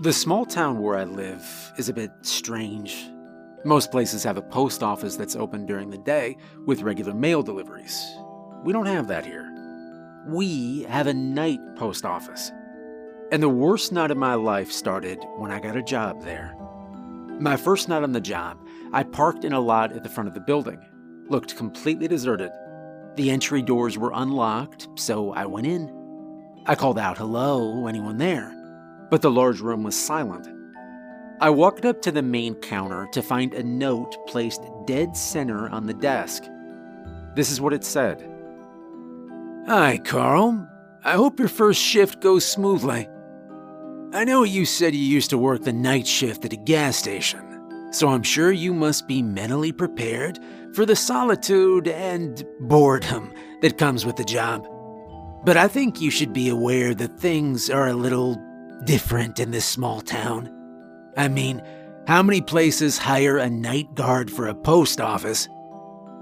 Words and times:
The 0.00 0.12
small 0.12 0.44
town 0.44 0.78
where 0.82 0.98
I 0.98 1.04
live 1.04 1.72
is 1.78 1.88
a 1.88 1.94
bit 1.94 2.10
strange. 2.20 3.08
Most 3.64 3.90
places 3.90 4.22
have 4.24 4.36
a 4.36 4.42
post 4.42 4.82
office 4.82 5.16
that's 5.16 5.34
open 5.34 5.64
during 5.64 5.88
the 5.88 5.96
day 5.96 6.36
with 6.66 6.82
regular 6.82 7.14
mail 7.14 7.42
deliveries. 7.42 8.06
We 8.62 8.74
don't 8.74 8.84
have 8.84 9.08
that 9.08 9.24
here. 9.24 9.50
We 10.26 10.82
have 10.82 11.06
a 11.06 11.14
night 11.14 11.60
post 11.76 12.04
office. 12.04 12.52
And 13.32 13.42
the 13.42 13.48
worst 13.48 13.90
night 13.90 14.10
of 14.10 14.18
my 14.18 14.34
life 14.34 14.70
started 14.70 15.18
when 15.38 15.50
I 15.50 15.60
got 15.60 15.78
a 15.78 15.82
job 15.82 16.22
there. 16.22 16.54
My 17.40 17.56
first 17.56 17.88
night 17.88 18.02
on 18.02 18.12
the 18.12 18.20
job, 18.20 18.58
I 18.92 19.02
parked 19.02 19.46
in 19.46 19.54
a 19.54 19.60
lot 19.60 19.92
at 19.92 20.02
the 20.02 20.10
front 20.10 20.28
of 20.28 20.34
the 20.34 20.40
building. 20.40 20.78
Looked 21.30 21.56
completely 21.56 22.06
deserted. 22.06 22.50
The 23.14 23.30
entry 23.30 23.62
doors 23.62 23.96
were 23.96 24.12
unlocked, 24.14 24.88
so 24.96 25.32
I 25.32 25.46
went 25.46 25.66
in. 25.66 25.90
I 26.66 26.74
called 26.74 26.98
out, 26.98 27.16
hello, 27.16 27.86
anyone 27.86 28.18
there? 28.18 28.55
But 29.10 29.22
the 29.22 29.30
large 29.30 29.60
room 29.60 29.82
was 29.82 29.94
silent. 29.94 30.48
I 31.40 31.50
walked 31.50 31.84
up 31.84 32.00
to 32.02 32.12
the 32.12 32.22
main 32.22 32.54
counter 32.54 33.06
to 33.12 33.22
find 33.22 33.52
a 33.52 33.62
note 33.62 34.16
placed 34.26 34.62
dead 34.86 35.16
center 35.16 35.68
on 35.68 35.86
the 35.86 35.94
desk. 35.94 36.44
This 37.34 37.50
is 37.50 37.60
what 37.60 37.74
it 37.74 37.84
said 37.84 38.26
Hi, 39.66 39.98
Carl. 39.98 40.66
I 41.04 41.12
hope 41.12 41.38
your 41.38 41.48
first 41.48 41.80
shift 41.80 42.20
goes 42.20 42.44
smoothly. 42.44 43.08
I 44.12 44.24
know 44.24 44.44
you 44.44 44.64
said 44.64 44.94
you 44.94 45.00
used 45.00 45.30
to 45.30 45.38
work 45.38 45.62
the 45.62 45.72
night 45.72 46.06
shift 46.06 46.44
at 46.44 46.52
a 46.52 46.56
gas 46.56 46.96
station, 46.96 47.90
so 47.92 48.08
I'm 48.08 48.22
sure 48.22 48.50
you 48.50 48.72
must 48.72 49.06
be 49.06 49.22
mentally 49.22 49.72
prepared 49.72 50.38
for 50.72 50.86
the 50.86 50.96
solitude 50.96 51.88
and 51.88 52.44
boredom 52.60 53.32
that 53.60 53.76
comes 53.76 54.06
with 54.06 54.16
the 54.16 54.24
job. 54.24 54.66
But 55.44 55.56
I 55.56 55.68
think 55.68 56.00
you 56.00 56.10
should 56.10 56.32
be 56.32 56.48
aware 56.48 56.94
that 56.94 57.20
things 57.20 57.68
are 57.68 57.88
a 57.88 57.94
little 57.94 58.36
different 58.84 59.38
in 59.38 59.50
this 59.50 59.64
small 59.64 60.00
town. 60.00 60.50
I 61.16 61.28
mean, 61.28 61.62
how 62.06 62.22
many 62.22 62.40
places 62.40 62.98
hire 62.98 63.38
a 63.38 63.50
night 63.50 63.94
guard 63.94 64.30
for 64.30 64.46
a 64.46 64.54
post 64.54 65.00
office? 65.00 65.48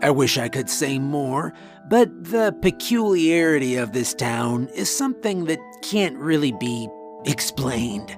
I 0.03 0.11
wish 0.11 0.39
I 0.39 0.48
could 0.48 0.70
say 0.70 0.98
more, 0.98 1.53
but 1.89 2.09
the 2.25 2.56
peculiarity 2.62 3.77
of 3.77 3.92
this 3.92 4.14
town 4.14 4.69
is 4.75 4.95
something 4.95 5.45
that 5.47 5.61
can't 5.83 6.17
really 6.17 6.53
be 6.53 6.89
explained. 7.25 8.17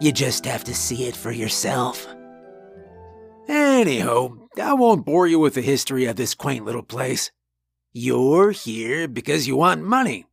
You 0.00 0.12
just 0.12 0.44
have 0.44 0.64
to 0.64 0.74
see 0.74 1.04
it 1.04 1.16
for 1.16 1.30
yourself. 1.30 2.06
Anyhow, 3.48 4.36
I 4.60 4.74
won't 4.74 5.04
bore 5.04 5.26
you 5.26 5.38
with 5.38 5.54
the 5.54 5.62
history 5.62 6.06
of 6.06 6.16
this 6.16 6.34
quaint 6.34 6.64
little 6.64 6.82
place. 6.82 7.30
You're 7.92 8.50
here 8.50 9.06
because 9.06 9.46
you 9.46 9.56
want 9.56 9.82
money. 9.82 10.26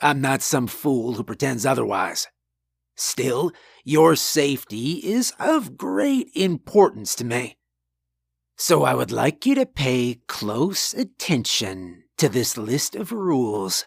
I'm 0.00 0.20
not 0.20 0.42
some 0.42 0.66
fool 0.66 1.14
who 1.14 1.24
pretends 1.24 1.64
otherwise. 1.64 2.28
Still, 2.98 3.52
your 3.84 4.16
safety 4.16 4.94
is 4.94 5.32
of 5.38 5.78
great 5.78 6.30
importance 6.34 7.14
to 7.14 7.24
me. 7.24 7.56
So 8.56 8.82
I 8.82 8.94
would 8.94 9.12
like 9.12 9.46
you 9.46 9.54
to 9.54 9.66
pay 9.66 10.20
close 10.26 10.92
attention 10.92 12.02
to 12.16 12.28
this 12.28 12.58
list 12.58 12.96
of 12.96 13.12
rules. 13.12 13.86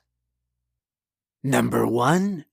Number 1.43 1.85
one, 1.85 2.45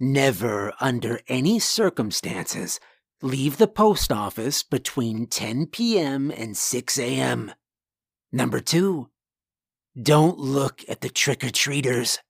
never 0.00 0.72
under 0.80 1.20
any 1.28 1.58
circumstances 1.58 2.80
leave 3.20 3.58
the 3.58 3.68
post 3.68 4.10
office 4.10 4.62
between 4.62 5.26
10 5.26 5.66
p.m. 5.66 6.30
and 6.30 6.56
6 6.56 6.98
a.m. 6.98 7.52
Number 8.32 8.60
two, 8.60 9.10
don't 10.00 10.38
look 10.38 10.82
at 10.88 11.02
the 11.02 11.10
trick 11.10 11.44
or 11.44 11.50
treaters. 11.50 12.20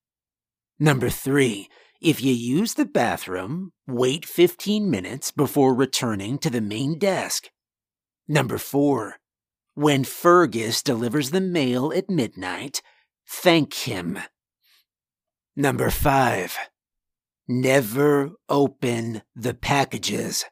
Number 0.78 1.08
three, 1.08 1.68
if 2.00 2.22
you 2.22 2.32
use 2.32 2.74
the 2.74 2.84
bathroom, 2.84 3.72
wait 3.86 4.24
15 4.24 4.90
minutes 4.90 5.30
before 5.30 5.74
returning 5.74 6.38
to 6.38 6.50
the 6.50 6.60
main 6.60 6.98
desk. 6.98 7.50
Number 8.28 8.58
four, 8.58 9.16
when 9.74 10.04
Fergus 10.04 10.82
delivers 10.82 11.30
the 11.30 11.40
mail 11.40 11.92
at 11.92 12.08
midnight, 12.08 12.82
thank 13.28 13.74
him. 13.74 14.18
Number 15.56 15.90
five, 15.90 16.56
never 17.48 18.30
open 18.48 19.22
the 19.34 19.54
packages. 19.54 20.44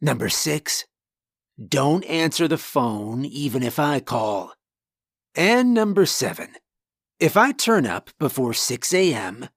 Number 0.00 0.28
six, 0.28 0.84
don't 1.66 2.04
answer 2.04 2.46
the 2.46 2.58
phone 2.58 3.24
even 3.24 3.62
if 3.62 3.78
I 3.78 4.00
call. 4.00 4.52
And 5.34 5.74
number 5.74 6.06
seven, 6.06 6.54
if 7.18 7.36
I 7.36 7.52
turn 7.52 7.86
up 7.86 8.10
before 8.18 8.54
6 8.54 8.94
a.m., 8.94 9.48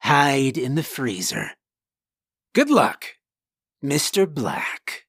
Hide 0.00 0.56
in 0.56 0.74
the 0.74 0.82
freezer. 0.82 1.52
Good 2.54 2.70
luck, 2.70 3.16
Mr. 3.84 4.32
Black. 4.32 5.06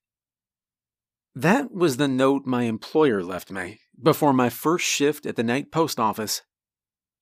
That 1.36 1.72
was 1.72 1.98
the 1.98 2.08
note 2.08 2.46
my 2.46 2.64
employer 2.64 3.22
left 3.22 3.52
me 3.52 3.80
before 4.02 4.34
my 4.34 4.50
first 4.50 4.86
shift 4.86 5.26
at 5.26 5.36
the 5.36 5.44
night 5.44 5.72
post 5.72 6.00
office. 6.00 6.42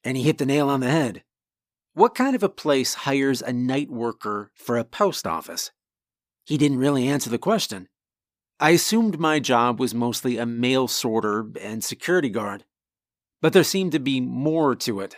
And 0.04 0.16
he 0.16 0.24
hit 0.24 0.38
the 0.38 0.46
nail 0.46 0.70
on 0.70 0.80
the 0.80 0.90
head. 0.90 1.24
What 1.94 2.16
kind 2.16 2.36
of 2.36 2.44
a 2.44 2.50
place 2.50 2.94
hires 2.94 3.42
a 3.42 3.54
night 3.54 3.90
worker 3.90 4.52
for 4.54 4.78
a 4.78 4.86
post 4.86 5.28
office? 5.28 5.72
He 6.46 6.58
didn't 6.58 6.78
really 6.80 7.08
answer 7.08 7.30
the 7.30 7.38
question. 7.38 7.88
I 8.60 8.72
assumed 8.72 9.20
my 9.20 9.40
job 9.40 9.80
was 9.80 9.94
mostly 9.94 10.38
a 10.38 10.46
mail 10.46 10.88
sorter 10.88 11.52
and 11.60 11.84
security 11.84 12.30
guard, 12.30 12.64
but 13.42 13.52
there 13.52 13.64
seemed 13.64 13.92
to 13.92 14.00
be 14.00 14.22
more 14.22 14.76
to 14.76 15.02
it. 15.02 15.18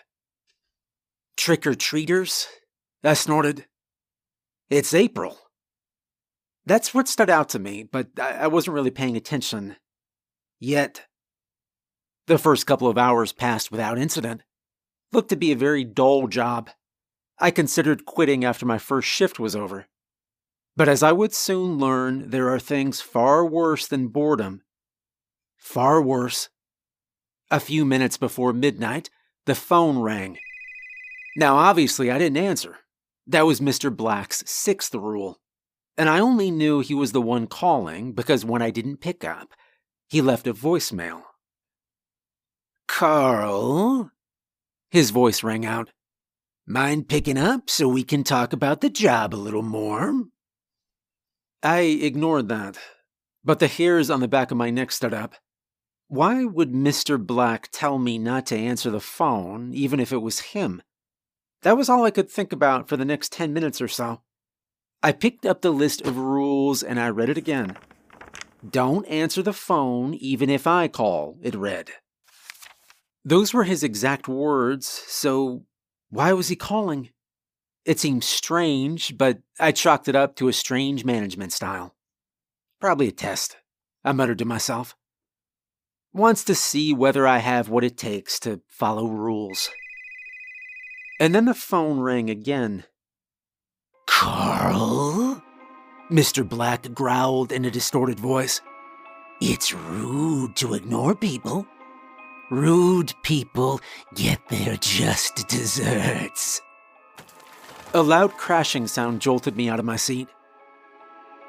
Trick 1.37 1.67
or 1.67 1.75
treaters? 1.75 2.47
I 3.03 3.13
snorted. 3.13 3.67
It's 4.69 4.93
April. 4.93 5.37
That's 6.65 6.93
what 6.93 7.07
stood 7.07 7.29
out 7.29 7.47
to 7.49 7.59
me, 7.59 7.83
but 7.83 8.07
I 8.19 8.47
wasn't 8.47 8.73
really 8.73 8.91
paying 8.91 9.15
attention. 9.15 9.77
Yet. 10.59 11.05
The 12.25 12.37
first 12.37 12.65
couple 12.65 12.89
of 12.89 12.97
hours 12.97 13.31
passed 13.31 13.71
without 13.71 13.97
incident. 13.97 14.41
Looked 15.13 15.29
to 15.29 15.37
be 15.37 15.53
a 15.53 15.55
very 15.55 15.85
dull 15.85 16.27
job. 16.27 16.69
I 17.39 17.51
considered 17.51 18.05
quitting 18.05 18.43
after 18.43 18.65
my 18.65 18.79
first 18.79 19.07
shift 19.07 19.39
was 19.39 19.55
over. 19.55 19.85
But 20.75 20.89
as 20.89 21.03
I 21.03 21.11
would 21.11 21.33
soon 21.33 21.77
learn, 21.77 22.31
there 22.31 22.49
are 22.49 22.59
things 22.59 22.99
far 22.99 23.45
worse 23.45 23.87
than 23.87 24.09
boredom. 24.09 24.63
Far 25.55 26.01
worse. 26.01 26.49
A 27.49 27.59
few 27.59 27.85
minutes 27.85 28.17
before 28.17 28.51
midnight, 28.51 29.09
the 29.45 29.55
phone 29.55 29.99
rang. 29.99 30.37
Now, 31.37 31.57
obviously, 31.57 32.09
I 32.09 32.17
didn't 32.17 32.43
answer. 32.43 32.79
That 33.27 33.45
was 33.45 33.61
Mr. 33.61 33.95
Black's 33.95 34.43
sixth 34.47 34.95
rule. 34.95 35.39
And 35.95 36.09
I 36.09 36.19
only 36.19 36.49
knew 36.49 36.79
he 36.79 36.95
was 36.95 37.11
the 37.11 37.21
one 37.21 37.45
calling 37.45 38.13
because 38.13 38.43
when 38.43 38.63
I 38.63 38.71
didn't 38.71 39.01
pick 39.01 39.23
up, 39.23 39.53
he 40.09 40.19
left 40.19 40.47
a 40.47 40.53
voicemail. 40.53 41.21
Carl? 42.87 44.09
His 44.89 45.11
voice 45.11 45.43
rang 45.43 45.63
out. 45.63 45.91
Mind 46.65 47.07
picking 47.07 47.37
up 47.37 47.69
so 47.69 47.87
we 47.87 48.03
can 48.03 48.23
talk 48.23 48.51
about 48.51 48.81
the 48.81 48.89
job 48.89 49.35
a 49.35 49.37
little 49.37 49.61
more? 49.61 50.23
I 51.61 51.81
ignored 51.81 52.49
that, 52.49 52.79
but 53.43 53.59
the 53.59 53.67
hairs 53.67 54.09
on 54.09 54.21
the 54.21 54.27
back 54.27 54.49
of 54.49 54.57
my 54.57 54.71
neck 54.71 54.91
stood 54.91 55.13
up. 55.13 55.35
Why 56.07 56.45
would 56.45 56.71
Mr. 56.71 57.23
Black 57.23 57.69
tell 57.71 57.99
me 57.99 58.17
not 58.17 58.47
to 58.47 58.57
answer 58.57 58.89
the 58.89 58.99
phone, 58.99 59.71
even 59.75 59.99
if 59.99 60.11
it 60.11 60.23
was 60.23 60.39
him? 60.39 60.81
That 61.63 61.77
was 61.77 61.89
all 61.89 62.05
I 62.05 62.11
could 62.11 62.29
think 62.29 62.53
about 62.53 62.87
for 62.87 62.97
the 62.97 63.05
next 63.05 63.31
10 63.31 63.53
minutes 63.53 63.81
or 63.81 63.87
so. 63.87 64.21
I 65.01 65.11
picked 65.11 65.45
up 65.45 65.61
the 65.61 65.71
list 65.71 66.01
of 66.01 66.17
rules 66.17 66.83
and 66.83 66.99
I 66.99 67.09
read 67.09 67.29
it 67.29 67.37
again. 67.37 67.77
Don't 68.67 69.05
answer 69.05 69.41
the 69.41 69.53
phone 69.53 70.13
even 70.15 70.49
if 70.49 70.65
I 70.65 70.87
call, 70.87 71.37
it 71.41 71.55
read. 71.55 71.91
Those 73.23 73.53
were 73.53 73.65
his 73.65 73.83
exact 73.83 74.27
words, 74.27 74.87
so 74.87 75.65
why 76.09 76.33
was 76.33 76.47
he 76.47 76.55
calling? 76.55 77.09
It 77.85 77.99
seemed 77.99 78.23
strange, 78.23 79.17
but 79.17 79.39
I 79.59 79.71
chalked 79.71 80.07
it 80.07 80.15
up 80.15 80.35
to 80.37 80.47
a 80.47 80.53
strange 80.53 81.05
management 81.05 81.53
style. 81.53 81.95
Probably 82.79 83.07
a 83.07 83.11
test, 83.11 83.57
I 84.03 84.11
muttered 84.11 84.39
to 84.39 84.45
myself. 84.45 84.95
Wants 86.13 86.43
to 86.45 86.55
see 86.55 86.93
whether 86.93 87.27
I 87.27 87.39
have 87.39 87.69
what 87.69 87.83
it 87.83 87.97
takes 87.97 88.39
to 88.41 88.61
follow 88.67 89.07
rules. 89.07 89.69
And 91.19 91.33
then 91.33 91.45
the 91.45 91.53
phone 91.53 91.99
rang 91.99 92.29
again. 92.29 92.83
Carl? 94.07 95.41
Mr. 96.11 96.47
Black 96.47 96.93
growled 96.93 97.51
in 97.51 97.65
a 97.65 97.71
distorted 97.71 98.19
voice. 98.19 98.61
It's 99.41 99.73
rude 99.73 100.55
to 100.57 100.73
ignore 100.73 101.15
people. 101.15 101.67
Rude 102.49 103.13
people 103.23 103.81
get 104.15 104.39
their 104.47 104.77
just 104.77 105.47
desserts. 105.47 106.61
A 107.93 108.01
loud 108.01 108.33
crashing 108.37 108.87
sound 108.87 109.21
jolted 109.21 109.57
me 109.57 109.69
out 109.69 109.79
of 109.79 109.85
my 109.85 109.95
seat. 109.95 110.29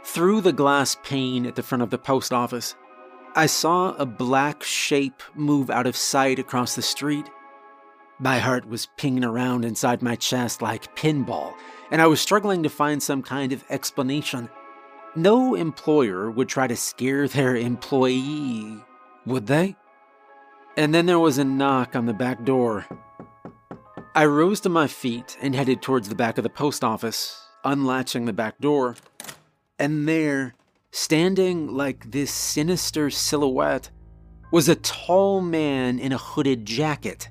Through 0.04 0.40
the 0.40 0.52
glass 0.52 0.96
pane 1.04 1.46
at 1.46 1.54
the 1.54 1.62
front 1.62 1.82
of 1.82 1.90
the 1.90 1.98
post 1.98 2.32
office, 2.32 2.74
I 3.34 3.46
saw 3.46 3.92
a 3.92 4.06
black 4.06 4.62
shape 4.62 5.22
move 5.34 5.70
out 5.70 5.86
of 5.86 5.96
sight 5.96 6.38
across 6.38 6.74
the 6.74 6.82
street. 6.82 7.26
My 8.20 8.38
heart 8.38 8.66
was 8.66 8.88
pinging 8.96 9.24
around 9.24 9.64
inside 9.64 10.02
my 10.02 10.16
chest 10.16 10.60
like 10.60 10.96
pinball 10.96 11.54
and 11.90 12.02
I 12.02 12.06
was 12.06 12.20
struggling 12.20 12.62
to 12.62 12.68
find 12.68 13.02
some 13.02 13.22
kind 13.22 13.52
of 13.52 13.64
explanation. 13.70 14.48
No 15.16 15.54
employer 15.54 16.30
would 16.30 16.48
try 16.48 16.66
to 16.66 16.76
scare 16.76 17.26
their 17.28 17.56
employee, 17.56 18.84
would 19.26 19.46
they? 19.46 19.76
And 20.76 20.94
then 20.94 21.06
there 21.06 21.18
was 21.18 21.38
a 21.38 21.44
knock 21.44 21.96
on 21.96 22.06
the 22.06 22.12
back 22.12 22.44
door. 22.44 22.86
I 24.14 24.26
rose 24.26 24.60
to 24.60 24.68
my 24.68 24.86
feet 24.86 25.36
and 25.40 25.54
headed 25.54 25.82
towards 25.82 26.08
the 26.08 26.14
back 26.14 26.38
of 26.38 26.44
the 26.44 26.50
post 26.50 26.84
office, 26.84 27.40
unlatching 27.64 28.24
the 28.24 28.32
back 28.32 28.58
door. 28.58 28.96
And 29.78 30.08
there, 30.08 30.54
standing 30.90 31.68
like 31.68 32.10
this 32.10 32.30
sinister 32.30 33.10
silhouette, 33.10 33.90
was 34.52 34.68
a 34.68 34.74
tall 34.76 35.40
man 35.40 35.98
in 35.98 36.12
a 36.12 36.18
hooded 36.18 36.64
jacket. 36.66 37.28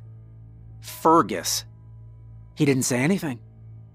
Fergus. 0.88 1.66
He 2.56 2.66
didn't 2.66 2.84
say 2.84 3.00
anything, 3.00 3.40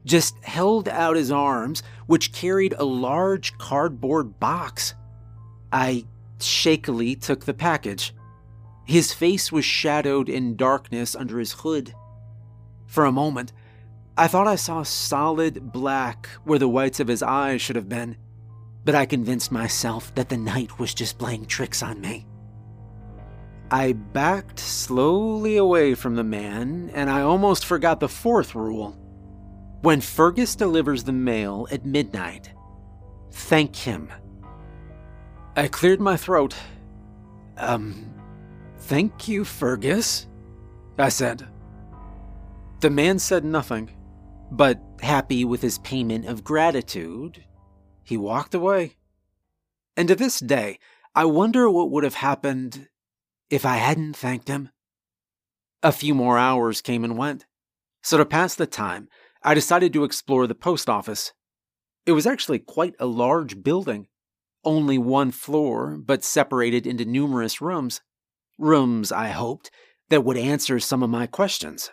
just 0.05 0.37
held 0.45 0.89
out 0.89 1.17
his 1.17 1.31
arms, 1.31 1.83
which 2.07 2.33
carried 2.33 2.75
a 2.75 2.85
large 2.85 3.57
cardboard 3.59 4.39
box. 4.39 4.95
I 5.73 6.05
shakily 6.41 7.17
took 7.17 7.45
the 7.45 7.55
package. 7.55 8.15
His 8.85 9.13
face 9.13 9.51
was 9.51 9.65
shadowed 9.65 10.29
in 10.29 10.57
darkness 10.57 11.15
under 11.17 11.39
his 11.39 11.53
hood. 11.53 11.95
For 12.87 13.05
a 13.05 13.13
moment, 13.13 13.53
I 14.17 14.29
thought 14.29 14.47
I 14.47 14.57
saw 14.57 14.83
solid 14.83 15.73
black 15.73 16.29
where 16.45 16.59
the 16.59 16.69
whites 16.69 17.01
of 17.01 17.09
his 17.09 17.23
eyes 17.23 17.63
should 17.63 17.77
have 17.77 17.89
been, 17.89 18.17
but 18.85 18.95
I 18.95 19.07
convinced 19.07 19.51
myself 19.51 20.15
that 20.15 20.29
the 20.29 20.37
night 20.37 20.79
was 20.79 20.93
just 20.93 21.19
playing 21.19 21.47
tricks 21.47 21.83
on 21.83 22.01
me. 22.01 22.27
I 23.73 23.95
backed 23.95 24.59
slowly 24.59 25.57
away 25.57 25.95
from 25.95 26.15
the 26.15 26.23
man, 26.23 26.91
and 26.93 27.09
I 27.09 27.23
almost 27.23 27.65
forgot 27.65 28.01
the 28.01 28.09
fourth 28.09 28.55
rule. 28.55 28.91
When 29.81 30.03
Fergus 30.03 30.55
delivers 30.55 31.05
the 31.05 31.13
mail 31.13 31.67
at 31.71 31.87
midnight, 31.87 32.53
thank 33.31 33.75
him. 33.75 34.13
I 35.57 35.69
cleared 35.69 36.03
my 36.03 36.19
throat. 36.19 36.55
Um, 37.57 38.13
thank 38.77 39.27
you, 39.27 39.43
Fergus, 39.43 40.27
I 40.99 41.09
said. 41.09 41.49
The 42.81 42.91
man 42.91 43.19
said 43.19 43.43
nothing, 43.43 43.91
but 44.51 44.83
happy 45.01 45.47
with 45.47 45.63
his 45.63 45.79
payment 45.79 46.27
of 46.27 46.45
gratitude, 46.45 47.43
he 48.03 48.19
walked 48.19 48.55
away. 48.55 48.97
And 49.97 50.09
to 50.09 50.15
this 50.15 50.41
day, 50.41 50.79
I 51.15 51.25
wonder 51.25 51.71
what 51.71 51.91
would 51.91 52.05
have 52.05 52.17
happened 52.17 52.89
if 53.53 53.67
I 53.67 53.77
hadn't 53.77 54.17
thanked 54.17 54.49
him. 54.49 54.71
A 55.83 55.93
few 55.93 56.15
more 56.15 56.39
hours 56.39 56.81
came 56.81 57.05
and 57.05 57.19
went, 57.19 57.45
so 58.03 58.17
to 58.17 58.25
pass 58.25 58.55
the 58.55 58.67
time, 58.67 59.09
I 59.43 59.53
decided 59.53 59.93
to 59.93 60.05
explore 60.05 60.47
the 60.47 60.55
post 60.55 60.89
office. 60.89 61.35
It 62.07 62.13
was 62.13 62.27
actually 62.27 62.61
quite 62.61 62.95
a 62.99 63.05
large 63.05 63.63
building, 63.63 64.07
only 64.65 64.97
one 64.97 65.33
floor, 65.33 65.99
but 66.03 66.25
separated 66.25 66.87
into 66.87 67.05
numerous 67.05 67.61
rooms. 67.61 68.01
Rooms, 68.59 69.13
I 69.13 69.29
hoped, 69.29 69.71
that 70.09 70.25
would 70.25 70.39
answer 70.39 70.81
some 70.81 71.03
of 71.03 71.11
my 71.11 71.27
questions. 71.27 71.91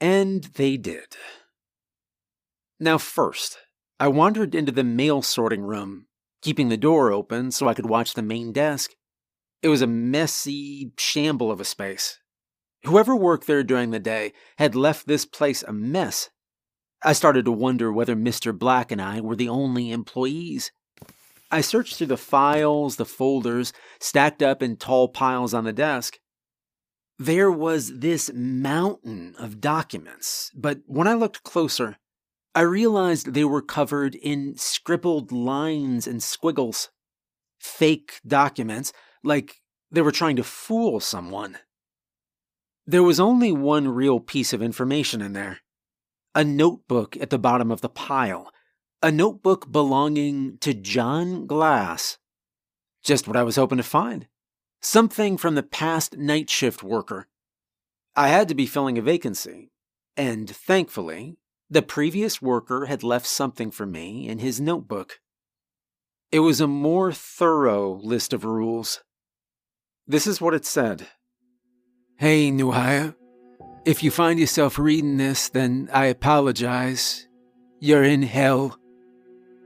And 0.00 0.42
they 0.42 0.76
did. 0.76 1.16
Now, 2.80 2.98
first, 2.98 3.58
I 4.00 4.08
wandered 4.08 4.56
into 4.56 4.72
the 4.72 4.82
mail 4.82 5.22
sorting 5.22 5.62
room, 5.62 6.06
keeping 6.42 6.70
the 6.70 6.76
door 6.76 7.12
open 7.12 7.52
so 7.52 7.68
I 7.68 7.74
could 7.74 7.88
watch 7.88 8.14
the 8.14 8.22
main 8.22 8.52
desk. 8.52 8.90
It 9.64 9.68
was 9.68 9.80
a 9.80 9.86
messy 9.86 10.92
shamble 10.98 11.50
of 11.50 11.58
a 11.58 11.64
space. 11.64 12.18
Whoever 12.84 13.16
worked 13.16 13.46
there 13.46 13.64
during 13.64 13.92
the 13.92 13.98
day 13.98 14.34
had 14.58 14.74
left 14.74 15.06
this 15.06 15.24
place 15.24 15.62
a 15.62 15.72
mess. 15.72 16.28
I 17.02 17.14
started 17.14 17.46
to 17.46 17.50
wonder 17.52 17.90
whether 17.90 18.14
Mr. 18.14 18.56
Black 18.56 18.92
and 18.92 19.00
I 19.00 19.22
were 19.22 19.34
the 19.34 19.48
only 19.48 19.90
employees. 19.90 20.70
I 21.50 21.62
searched 21.62 21.96
through 21.96 22.08
the 22.08 22.18
files, 22.18 22.96
the 22.96 23.06
folders, 23.06 23.72
stacked 24.00 24.42
up 24.42 24.62
in 24.62 24.76
tall 24.76 25.08
piles 25.08 25.54
on 25.54 25.64
the 25.64 25.72
desk. 25.72 26.18
There 27.18 27.50
was 27.50 28.00
this 28.00 28.30
mountain 28.34 29.34
of 29.38 29.62
documents, 29.62 30.52
but 30.54 30.80
when 30.84 31.08
I 31.08 31.14
looked 31.14 31.42
closer, 31.42 31.96
I 32.54 32.60
realized 32.60 33.32
they 33.32 33.44
were 33.44 33.62
covered 33.62 34.14
in 34.14 34.58
scribbled 34.58 35.32
lines 35.32 36.06
and 36.06 36.22
squiggles. 36.22 36.90
Fake 37.58 38.20
documents 38.26 38.92
like 39.24 39.60
they 39.90 40.02
were 40.02 40.12
trying 40.12 40.36
to 40.36 40.44
fool 40.44 41.00
someone. 41.00 41.58
There 42.86 43.02
was 43.02 43.18
only 43.18 43.50
one 43.50 43.88
real 43.88 44.20
piece 44.20 44.52
of 44.52 44.62
information 44.62 45.22
in 45.22 45.32
there 45.32 45.60
a 46.36 46.44
notebook 46.44 47.16
at 47.18 47.30
the 47.30 47.38
bottom 47.38 47.70
of 47.70 47.80
the 47.80 47.88
pile, 47.88 48.50
a 49.00 49.12
notebook 49.12 49.70
belonging 49.70 50.58
to 50.58 50.74
John 50.74 51.46
Glass. 51.46 52.18
Just 53.04 53.28
what 53.28 53.36
I 53.36 53.44
was 53.44 53.54
hoping 53.54 53.78
to 53.78 53.84
find. 53.84 54.26
Something 54.80 55.36
from 55.36 55.54
the 55.54 55.62
past 55.62 56.16
night 56.16 56.50
shift 56.50 56.82
worker. 56.82 57.28
I 58.16 58.28
had 58.28 58.48
to 58.48 58.54
be 58.54 58.66
filling 58.66 58.98
a 58.98 59.02
vacancy, 59.02 59.70
and 60.16 60.50
thankfully, 60.50 61.36
the 61.70 61.82
previous 61.82 62.42
worker 62.42 62.86
had 62.86 63.02
left 63.02 63.26
something 63.26 63.70
for 63.70 63.86
me 63.86 64.28
in 64.28 64.40
his 64.40 64.60
notebook. 64.60 65.20
It 66.32 66.40
was 66.40 66.60
a 66.60 66.66
more 66.66 67.12
thorough 67.12 67.94
list 67.94 68.32
of 68.32 68.44
rules 68.44 69.02
this 70.06 70.26
is 70.26 70.40
what 70.40 70.54
it 70.54 70.64
said 70.64 71.06
Hey, 72.16 72.50
new 72.52 72.70
hire. 72.70 73.16
If 73.84 74.02
you 74.02 74.10
find 74.10 74.38
yourself 74.38 74.78
reading 74.78 75.16
this, 75.16 75.48
then 75.48 75.90
I 75.92 76.06
apologize. 76.06 77.26
You're 77.80 78.04
in 78.04 78.22
hell. 78.22 78.78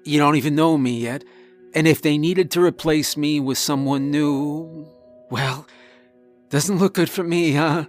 You 0.04 0.18
don't 0.18 0.36
even 0.36 0.54
know 0.54 0.78
me 0.78 0.98
yet, 0.98 1.24
and 1.74 1.86
if 1.86 2.00
they 2.00 2.16
needed 2.16 2.50
to 2.52 2.62
replace 2.62 3.16
me 3.16 3.38
with 3.38 3.58
someone 3.58 4.10
new, 4.10 4.88
well, 5.30 5.66
doesn't 6.48 6.78
look 6.78 6.94
good 6.94 7.10
for 7.10 7.22
me, 7.22 7.52
huh? 7.52 7.84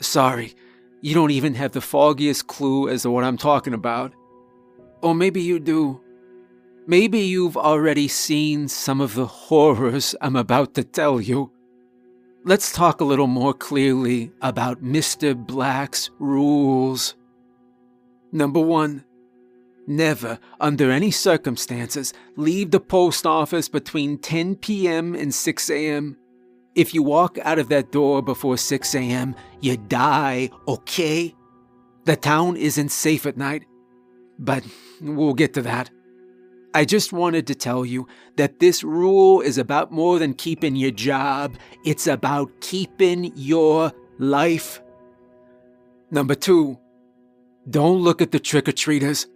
Sorry, 0.00 0.54
you 1.00 1.12
don't 1.14 1.32
even 1.32 1.54
have 1.56 1.72
the 1.72 1.80
foggiest 1.80 2.46
clue 2.46 2.88
as 2.88 3.02
to 3.02 3.10
what 3.10 3.24
I'm 3.24 3.36
talking 3.36 3.74
about. 3.74 4.12
Or 5.02 5.14
maybe 5.14 5.42
you 5.42 5.58
do. 5.58 6.00
Maybe 6.88 7.18
you've 7.18 7.56
already 7.56 8.06
seen 8.06 8.68
some 8.68 9.00
of 9.00 9.16
the 9.16 9.26
horrors 9.26 10.14
I'm 10.20 10.36
about 10.36 10.74
to 10.74 10.84
tell 10.84 11.20
you. 11.20 11.50
Let's 12.44 12.70
talk 12.70 13.00
a 13.00 13.04
little 13.04 13.26
more 13.26 13.52
clearly 13.52 14.30
about 14.40 14.84
Mr. 14.84 15.34
Black's 15.34 16.10
rules. 16.20 17.16
Number 18.30 18.60
one, 18.60 19.04
never, 19.88 20.38
under 20.60 20.92
any 20.92 21.10
circumstances, 21.10 22.14
leave 22.36 22.70
the 22.70 22.78
post 22.78 23.26
office 23.26 23.68
between 23.68 24.18
10 24.18 24.54
p.m. 24.54 25.16
and 25.16 25.34
6 25.34 25.70
a.m. 25.70 26.16
If 26.76 26.94
you 26.94 27.02
walk 27.02 27.36
out 27.42 27.58
of 27.58 27.68
that 27.70 27.90
door 27.90 28.22
before 28.22 28.58
6 28.58 28.94
a.m., 28.94 29.34
you 29.60 29.76
die, 29.76 30.50
okay? 30.68 31.34
The 32.04 32.14
town 32.14 32.56
isn't 32.56 32.90
safe 32.90 33.26
at 33.26 33.36
night, 33.36 33.64
but 34.38 34.62
we'll 35.00 35.34
get 35.34 35.52
to 35.54 35.62
that. 35.62 35.90
I 36.76 36.84
just 36.84 37.10
wanted 37.10 37.46
to 37.46 37.54
tell 37.54 37.86
you 37.86 38.06
that 38.36 38.58
this 38.58 38.84
rule 38.84 39.40
is 39.40 39.56
about 39.56 39.92
more 39.92 40.18
than 40.18 40.34
keeping 40.34 40.76
your 40.76 40.90
job, 40.90 41.56
it's 41.86 42.06
about 42.06 42.60
keeping 42.60 43.32
your 43.34 43.94
life. 44.18 44.82
Number 46.10 46.34
two, 46.34 46.78
don't 47.70 48.02
look 48.02 48.20
at 48.20 48.30
the 48.30 48.38
trick 48.38 48.68
or 48.68 48.72
treaters. 48.72 49.26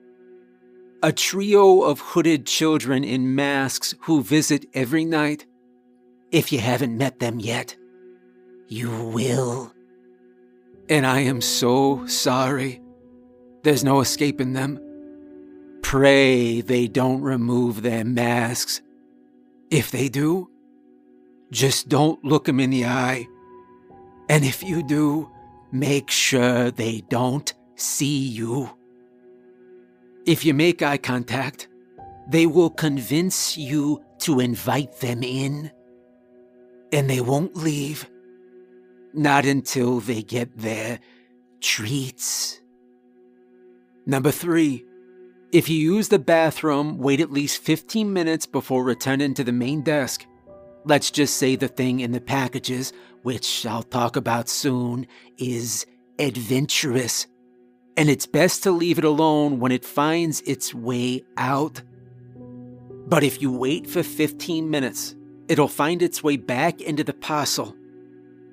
A 1.02 1.12
trio 1.12 1.80
of 1.80 2.00
hooded 2.00 2.44
children 2.44 3.04
in 3.04 3.34
masks 3.34 3.94
who 4.00 4.22
visit 4.22 4.66
every 4.74 5.06
night. 5.06 5.46
If 6.30 6.52
you 6.52 6.58
haven't 6.58 6.98
met 6.98 7.20
them 7.20 7.40
yet, 7.40 7.74
you 8.68 8.90
will. 8.90 9.72
And 10.90 11.06
I 11.06 11.20
am 11.20 11.40
so 11.40 12.06
sorry. 12.06 12.82
There's 13.62 13.82
no 13.82 14.00
escaping 14.00 14.52
them. 14.52 14.78
Pray 15.90 16.60
they 16.60 16.86
don't 16.86 17.20
remove 17.20 17.82
their 17.82 18.04
masks. 18.04 18.80
If 19.72 19.90
they 19.90 20.08
do, 20.08 20.48
just 21.50 21.88
don't 21.88 22.24
look 22.24 22.44
them 22.44 22.60
in 22.60 22.70
the 22.70 22.84
eye. 22.84 23.26
And 24.28 24.44
if 24.44 24.62
you 24.62 24.84
do, 24.84 25.28
make 25.72 26.08
sure 26.08 26.70
they 26.70 27.00
don't 27.08 27.52
see 27.74 28.20
you. 28.20 28.70
If 30.26 30.44
you 30.44 30.54
make 30.54 30.80
eye 30.80 30.96
contact, 30.96 31.66
they 32.28 32.46
will 32.46 32.70
convince 32.70 33.58
you 33.58 34.04
to 34.20 34.38
invite 34.38 35.00
them 35.00 35.24
in. 35.24 35.72
And 36.92 37.10
they 37.10 37.20
won't 37.20 37.56
leave. 37.56 38.08
Not 39.12 39.44
until 39.44 39.98
they 39.98 40.22
get 40.22 40.56
their 40.56 41.00
treats. 41.60 42.60
Number 44.06 44.30
three, 44.30 44.84
if 45.52 45.68
you 45.68 45.78
use 45.78 46.08
the 46.08 46.18
bathroom, 46.18 46.98
wait 46.98 47.20
at 47.20 47.32
least 47.32 47.62
15 47.62 48.12
minutes 48.12 48.46
before 48.46 48.84
returning 48.84 49.34
to 49.34 49.44
the 49.44 49.52
main 49.52 49.82
desk. 49.82 50.26
Let's 50.84 51.10
just 51.10 51.36
say 51.36 51.56
the 51.56 51.68
thing 51.68 52.00
in 52.00 52.12
the 52.12 52.20
packages, 52.20 52.92
which 53.22 53.66
I'll 53.66 53.82
talk 53.82 54.16
about 54.16 54.48
soon, 54.48 55.06
is 55.38 55.86
adventurous. 56.18 57.26
And 57.96 58.08
it's 58.08 58.26
best 58.26 58.62
to 58.62 58.70
leave 58.70 58.98
it 58.98 59.04
alone 59.04 59.58
when 59.58 59.72
it 59.72 59.84
finds 59.84 60.40
its 60.42 60.72
way 60.72 61.22
out. 61.36 61.82
But 63.06 63.24
if 63.24 63.42
you 63.42 63.52
wait 63.52 63.88
for 63.88 64.02
15 64.02 64.70
minutes, 64.70 65.16
it'll 65.48 65.68
find 65.68 66.00
its 66.00 66.22
way 66.22 66.36
back 66.36 66.80
into 66.80 67.02
the 67.02 67.12
parcel. 67.12 67.74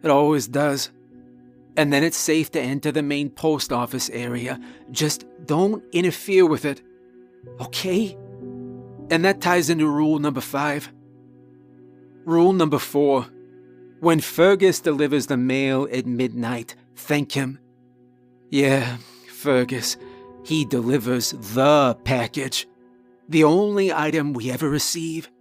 It 0.03 0.09
always 0.09 0.47
does. 0.47 0.89
And 1.77 1.93
then 1.93 2.03
it's 2.03 2.17
safe 2.17 2.51
to 2.53 2.59
enter 2.59 2.91
the 2.91 3.03
main 3.03 3.29
post 3.29 3.71
office 3.71 4.09
area. 4.09 4.59
Just 4.89 5.25
don't 5.45 5.83
interfere 5.93 6.47
with 6.47 6.65
it. 6.65 6.81
Okay? 7.59 8.17
And 9.09 9.23
that 9.25 9.41
ties 9.41 9.69
into 9.69 9.87
rule 9.87 10.19
number 10.19 10.41
five. 10.41 10.91
Rule 12.25 12.53
number 12.53 12.79
four 12.79 13.27
when 13.99 14.19
Fergus 14.19 14.79
delivers 14.79 15.25
the 15.25 15.37
mail 15.37 15.87
at 15.91 16.05
midnight, 16.05 16.75
thank 16.95 17.31
him. 17.31 17.57
Yeah, 18.51 18.97
Fergus, 19.27 19.97
he 20.45 20.65
delivers 20.65 21.31
the 21.31 21.97
package, 22.03 22.67
the 23.27 23.43
only 23.43 23.91
item 23.91 24.33
we 24.33 24.51
ever 24.51 24.69
receive. 24.69 25.31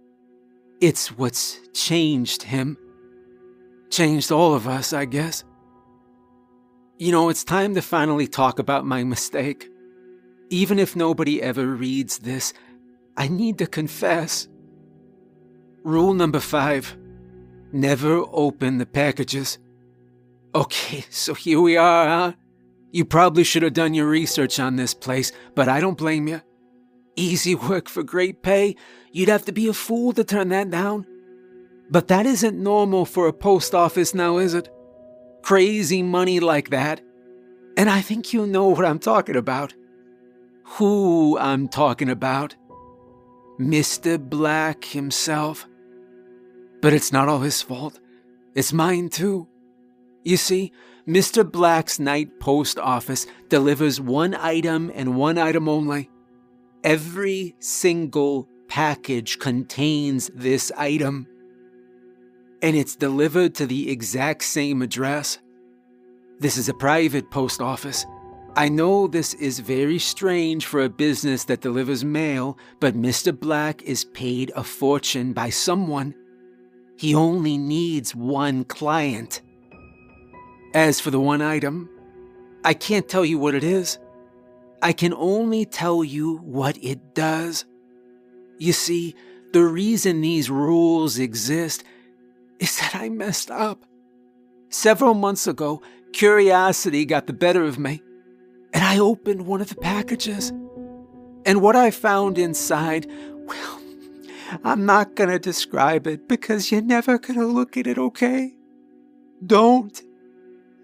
It's 0.81 1.09
what's 1.09 1.59
changed 1.73 2.43
him. 2.43 2.77
Changed 3.91 4.31
all 4.31 4.55
of 4.55 4.67
us, 4.67 4.91
I 4.91 5.05
guess. 5.05 5.43
You 6.97 7.11
know, 7.11 7.29
it's 7.29 7.43
time 7.43 7.75
to 7.75 7.81
finally 7.81 8.27
talk 8.27 8.57
about 8.57 8.85
my 8.85 9.03
mistake. 9.03 9.69
Even 10.49 10.79
if 10.79 10.95
nobody 10.95 11.41
ever 11.41 11.65
reads 11.65 12.19
this, 12.19 12.53
I 13.15 13.27
need 13.27 13.57
to 13.57 13.67
confess. 13.67 14.47
Rule 15.83 16.13
number 16.13 16.39
five 16.39 16.97
never 17.73 18.23
open 18.31 18.77
the 18.77 18.85
packages. 18.85 19.59
Okay, 20.55 21.05
so 21.09 21.33
here 21.33 21.59
we 21.59 21.77
are, 21.77 22.07
huh? 22.07 22.33
You 22.91 23.05
probably 23.05 23.43
should 23.43 23.63
have 23.63 23.73
done 23.73 23.93
your 23.93 24.07
research 24.07 24.59
on 24.59 24.75
this 24.75 24.93
place, 24.93 25.31
but 25.55 25.67
I 25.67 25.79
don't 25.79 25.97
blame 25.97 26.27
you. 26.27 26.41
Easy 27.15 27.55
work 27.69 27.89
for 27.89 28.03
great 28.03 28.41
pay. 28.41 28.75
You'd 29.11 29.29
have 29.29 29.45
to 29.45 29.51
be 29.51 29.67
a 29.67 29.73
fool 29.73 30.13
to 30.13 30.23
turn 30.23 30.49
that 30.49 30.69
down. 30.69 31.05
But 31.89 32.07
that 32.09 32.25
isn't 32.25 32.61
normal 32.61 33.05
for 33.05 33.27
a 33.27 33.33
post 33.33 33.73
office 33.73 34.13
now, 34.13 34.37
is 34.37 34.53
it? 34.53 34.69
Crazy 35.41 36.03
money 36.03 36.39
like 36.39 36.69
that. 36.69 37.01
And 37.77 37.89
I 37.89 38.01
think 38.01 38.33
you 38.33 38.45
know 38.45 38.67
what 38.69 38.85
I'm 38.85 38.99
talking 38.99 39.35
about. 39.35 39.73
Who 40.75 41.37
I'm 41.39 41.67
talking 41.69 42.09
about. 42.09 42.55
Mr. 43.59 44.19
Black 44.19 44.83
himself. 44.85 45.65
But 46.81 46.93
it's 46.93 47.11
not 47.11 47.27
all 47.27 47.39
his 47.39 47.61
fault. 47.61 47.99
It's 48.53 48.73
mine 48.73 49.09
too. 49.09 49.47
You 50.23 50.37
see, 50.37 50.71
Mr. 51.07 51.49
Black's 51.49 51.99
night 51.99 52.39
post 52.39 52.77
office 52.77 53.25
delivers 53.49 54.01
one 54.01 54.35
item 54.35 54.91
and 54.93 55.15
one 55.15 55.37
item 55.37 55.69
only. 55.69 56.09
Every 56.83 57.55
single 57.59 58.47
package 58.67 59.39
contains 59.39 60.29
this 60.35 60.71
item. 60.77 61.27
And 62.61 62.75
it's 62.75 62.95
delivered 62.95 63.55
to 63.55 63.65
the 63.65 63.89
exact 63.89 64.43
same 64.43 64.81
address. 64.81 65.39
This 66.39 66.57
is 66.57 66.69
a 66.69 66.73
private 66.73 67.31
post 67.31 67.61
office. 67.61 68.05
I 68.57 68.69
know 68.69 69.07
this 69.07 69.35
is 69.35 69.59
very 69.59 69.99
strange 69.99 70.65
for 70.65 70.81
a 70.81 70.89
business 70.89 71.43
that 71.45 71.61
delivers 71.61 72.03
mail, 72.03 72.57
but 72.79 72.95
Mr. 72.95 73.37
Black 73.37 73.83
is 73.83 74.03
paid 74.03 74.51
a 74.55 74.63
fortune 74.63 75.31
by 75.31 75.51
someone 75.51 76.15
he 76.97 77.13
only 77.13 77.59
needs 77.59 78.15
one 78.15 78.63
client. 78.63 79.41
As 80.73 80.99
for 80.99 81.11
the 81.11 81.19
one 81.19 81.43
item, 81.43 81.89
I 82.65 82.73
can't 82.73 83.07
tell 83.07 83.23
you 83.23 83.37
what 83.37 83.53
it 83.53 83.63
is. 83.63 83.99
I 84.81 84.93
can 84.93 85.13
only 85.13 85.63
tell 85.63 86.03
you 86.03 86.37
what 86.37 86.77
it 86.83 87.13
does. 87.13 87.65
You 88.57 88.73
see, 88.73 89.13
the 89.53 89.63
reason 89.63 90.21
these 90.21 90.49
rules 90.49 91.19
exist 91.19 91.83
is 92.59 92.79
that 92.79 92.95
I 92.95 93.09
messed 93.09 93.51
up. 93.51 93.85
Several 94.69 95.13
months 95.13 95.45
ago, 95.45 95.83
curiosity 96.13 97.05
got 97.05 97.27
the 97.27 97.33
better 97.33 97.63
of 97.63 97.77
me, 97.77 98.01
and 98.73 98.83
I 98.83 98.99
opened 98.99 99.45
one 99.45 99.61
of 99.61 99.69
the 99.69 99.75
packages. 99.75 100.51
And 101.45 101.61
what 101.61 101.75
I 101.75 101.91
found 101.91 102.37
inside, 102.37 103.07
well, 103.45 103.79
I'm 104.63 104.85
not 104.85 105.15
going 105.15 105.29
to 105.29 105.39
describe 105.39 106.07
it 106.07 106.27
because 106.27 106.71
you're 106.71 106.81
never 106.81 107.17
going 107.17 107.39
to 107.39 107.45
look 107.45 107.77
at 107.77 107.87
it, 107.87 107.97
okay? 107.97 108.53
Don't. 109.45 110.01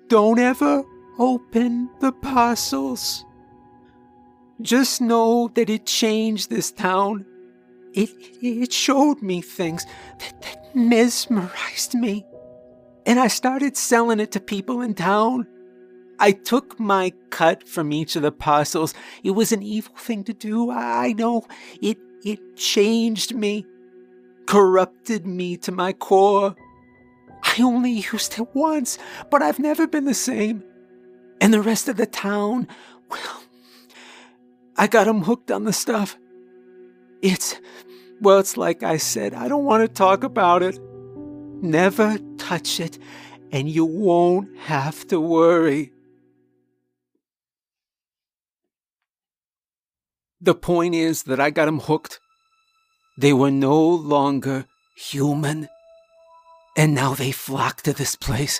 Don't 0.07 0.39
ever 0.39 0.83
open 1.17 1.89
the 1.99 2.11
parcels. 2.11 3.25
Just 4.61 5.01
know 5.01 5.49
that 5.55 5.69
it 5.69 5.85
changed 5.85 6.49
this 6.49 6.71
town. 6.71 7.25
It, 7.93 8.09
it 8.41 8.73
showed 8.73 9.21
me 9.21 9.41
things 9.41 9.85
that, 10.19 10.41
that 10.41 10.75
mesmerized 10.75 11.93
me. 11.95 12.25
And 13.05 13.19
I 13.19 13.27
started 13.27 13.75
selling 13.75 14.19
it 14.19 14.31
to 14.31 14.39
people 14.39 14.81
in 14.81 14.93
town. 14.93 15.47
I 16.23 16.31
took 16.31 16.79
my 16.79 17.11
cut 17.31 17.67
from 17.67 17.91
each 17.91 18.15
of 18.15 18.21
the 18.21 18.31
parcels. 18.31 18.93
It 19.25 19.31
was 19.31 19.51
an 19.51 19.61
evil 19.61 19.93
thing 19.97 20.23
to 20.23 20.33
do. 20.33 20.71
I 20.71 21.11
know. 21.11 21.45
It 21.81 21.97
it 22.23 22.55
changed 22.55 23.35
me, 23.35 23.65
corrupted 24.45 25.27
me 25.27 25.57
to 25.57 25.73
my 25.73 25.91
core. 25.91 26.55
I 27.43 27.61
only 27.61 27.91
used 28.13 28.39
it 28.39 28.47
once, 28.53 28.97
but 29.29 29.41
I've 29.41 29.59
never 29.59 29.85
been 29.85 30.05
the 30.05 30.13
same. 30.13 30.63
And 31.41 31.53
the 31.53 31.61
rest 31.61 31.89
of 31.89 31.97
the 31.97 32.05
town, 32.05 32.69
well, 33.09 33.43
I 34.77 34.87
got 34.87 35.09
'em 35.09 35.23
hooked 35.23 35.51
on 35.51 35.65
the 35.65 35.73
stuff. 35.73 36.17
It's, 37.21 37.59
well, 38.21 38.39
it's 38.39 38.55
like 38.55 38.81
I 38.81 38.95
said, 38.95 39.33
I 39.33 39.49
don't 39.49 39.65
want 39.65 39.81
to 39.83 39.89
talk 39.89 40.23
about 40.23 40.63
it. 40.63 40.79
Never 41.61 42.17
touch 42.37 42.79
it, 42.79 42.97
and 43.51 43.67
you 43.67 43.83
won't 43.83 44.57
have 44.57 45.05
to 45.07 45.19
worry. 45.19 45.92
The 50.43 50.53
point 50.53 50.93
is 50.93 51.23
that 51.23 51.39
I 51.39 51.51
got 51.51 51.67
them 51.67 51.79
hooked. 51.79 52.19
They 53.17 53.31
were 53.31 53.49
no 53.49 53.79
longer 53.79 54.65
human. 54.93 55.69
And 56.75 56.93
now 56.93 57.13
they 57.13 57.31
flock 57.31 57.81
to 57.83 57.93
this 57.93 58.17
place. 58.17 58.59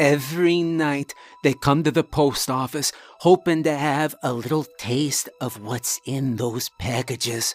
Every 0.00 0.62
night 0.62 1.14
they 1.44 1.54
come 1.54 1.84
to 1.84 1.92
the 1.92 2.02
post 2.02 2.50
office 2.50 2.90
hoping 3.20 3.62
to 3.62 3.76
have 3.76 4.16
a 4.24 4.32
little 4.32 4.66
taste 4.78 5.28
of 5.40 5.62
what's 5.62 6.00
in 6.06 6.36
those 6.36 6.70
packages. 6.80 7.54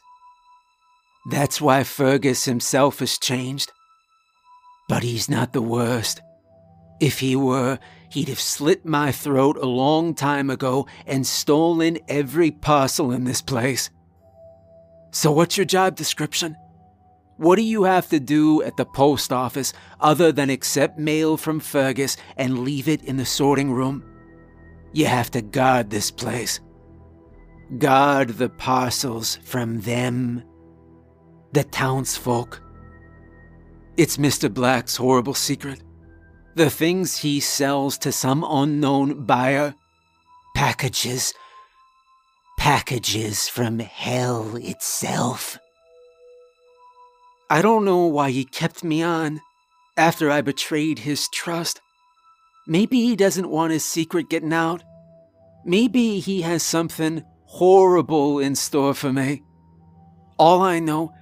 That's 1.29 1.59
why 1.59 1.83
Fergus 1.83 2.45
himself 2.45 2.99
has 2.99 3.17
changed. 3.17 3.69
But 4.87 5.03
he's 5.03 5.27
not 5.27 5.51
the 5.51 5.61
worst. 5.61 6.21
If 7.01 7.19
he 7.19 7.35
were, 7.35 7.79
he'd 8.15 8.29
have 8.29 8.39
slit 8.39 8.85
my 8.85 9.11
throat 9.11 9.57
a 9.57 9.65
long 9.65 10.13
time 10.15 10.49
ago 10.49 10.87
and 11.05 11.27
stolen 11.27 11.99
every 12.07 12.49
parcel 12.49 13.11
in 13.11 13.25
this 13.25 13.41
place. 13.41 13.89
So, 15.11 15.31
what's 15.31 15.57
your 15.57 15.65
job 15.65 15.97
description? 15.97 16.55
What 17.35 17.57
do 17.57 17.61
you 17.61 17.83
have 17.83 18.07
to 18.09 18.19
do 18.21 18.63
at 18.63 18.77
the 18.77 18.85
post 18.85 19.33
office 19.33 19.73
other 19.99 20.31
than 20.31 20.49
accept 20.49 20.97
mail 20.97 21.35
from 21.35 21.59
Fergus 21.59 22.15
and 22.37 22.59
leave 22.59 22.87
it 22.87 23.03
in 23.03 23.17
the 23.17 23.25
sorting 23.25 23.73
room? 23.73 24.03
You 24.93 25.07
have 25.07 25.29
to 25.31 25.41
guard 25.41 25.89
this 25.89 26.09
place. 26.09 26.61
Guard 27.77 28.29
the 28.29 28.47
parcels 28.47 29.39
from 29.43 29.81
them, 29.81 30.41
the 31.51 31.65
townsfolk. 31.65 32.61
It's 33.97 34.15
Mr. 34.15 34.53
Black's 34.53 34.95
horrible 34.95 35.33
secret 35.33 35.81
the 36.55 36.69
things 36.69 37.17
he 37.17 37.41
sells 37.41 37.97
to 37.99 38.11
some 38.11 38.45
unknown 38.47 39.25
buyer. 39.25 39.75
Packages. 40.55 41.33
Packages 42.57 43.49
from 43.49 43.79
hell 43.79 44.55
itself. 44.55 45.59
I 47.49 47.61
don't 47.61 47.85
know 47.85 48.05
why 48.07 48.31
he 48.31 48.45
kept 48.45 48.83
me 48.83 49.03
on 49.03 49.41
after 49.97 50.31
I 50.31 50.41
betrayed 50.41 50.99
his 50.99 51.27
trust. 51.27 51.81
Maybe 52.67 53.01
he 53.01 53.15
doesn't 53.15 53.49
want 53.49 53.73
his 53.73 53.83
secret 53.83 54.29
getting 54.29 54.53
out. 54.53 54.81
Maybe 55.65 56.19
he 56.19 56.41
has 56.41 56.63
something 56.63 57.23
horrible 57.45 58.39
in 58.39 58.55
store 58.55 58.93
for 58.93 59.11
me. 59.11 59.43
All 60.39 60.61
I 60.61 60.79
know 60.79 61.13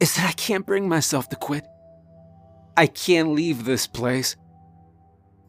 is 0.00 0.16
that 0.16 0.28
I 0.30 0.32
can't 0.32 0.66
bring 0.66 0.88
myself 0.88 1.28
to 1.28 1.36
quit. 1.36 1.64
I 2.76 2.86
can't 2.86 3.30
leave 3.30 3.64
this 3.64 3.86
place. 3.86 4.34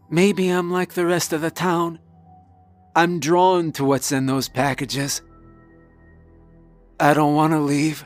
Maybe 0.09 0.49
I'm 0.49 0.71
like 0.71 0.93
the 0.93 1.05
rest 1.05 1.33
of 1.33 1.41
the 1.41 1.51
town. 1.51 1.99
I'm 2.95 3.19
drawn 3.19 3.71
to 3.73 3.85
what's 3.85 4.11
in 4.11 4.25
those 4.25 4.47
packages. 4.49 5.21
I 6.99 7.13
don't 7.13 7.35
want 7.35 7.53
to 7.53 7.59
leave. 7.59 8.05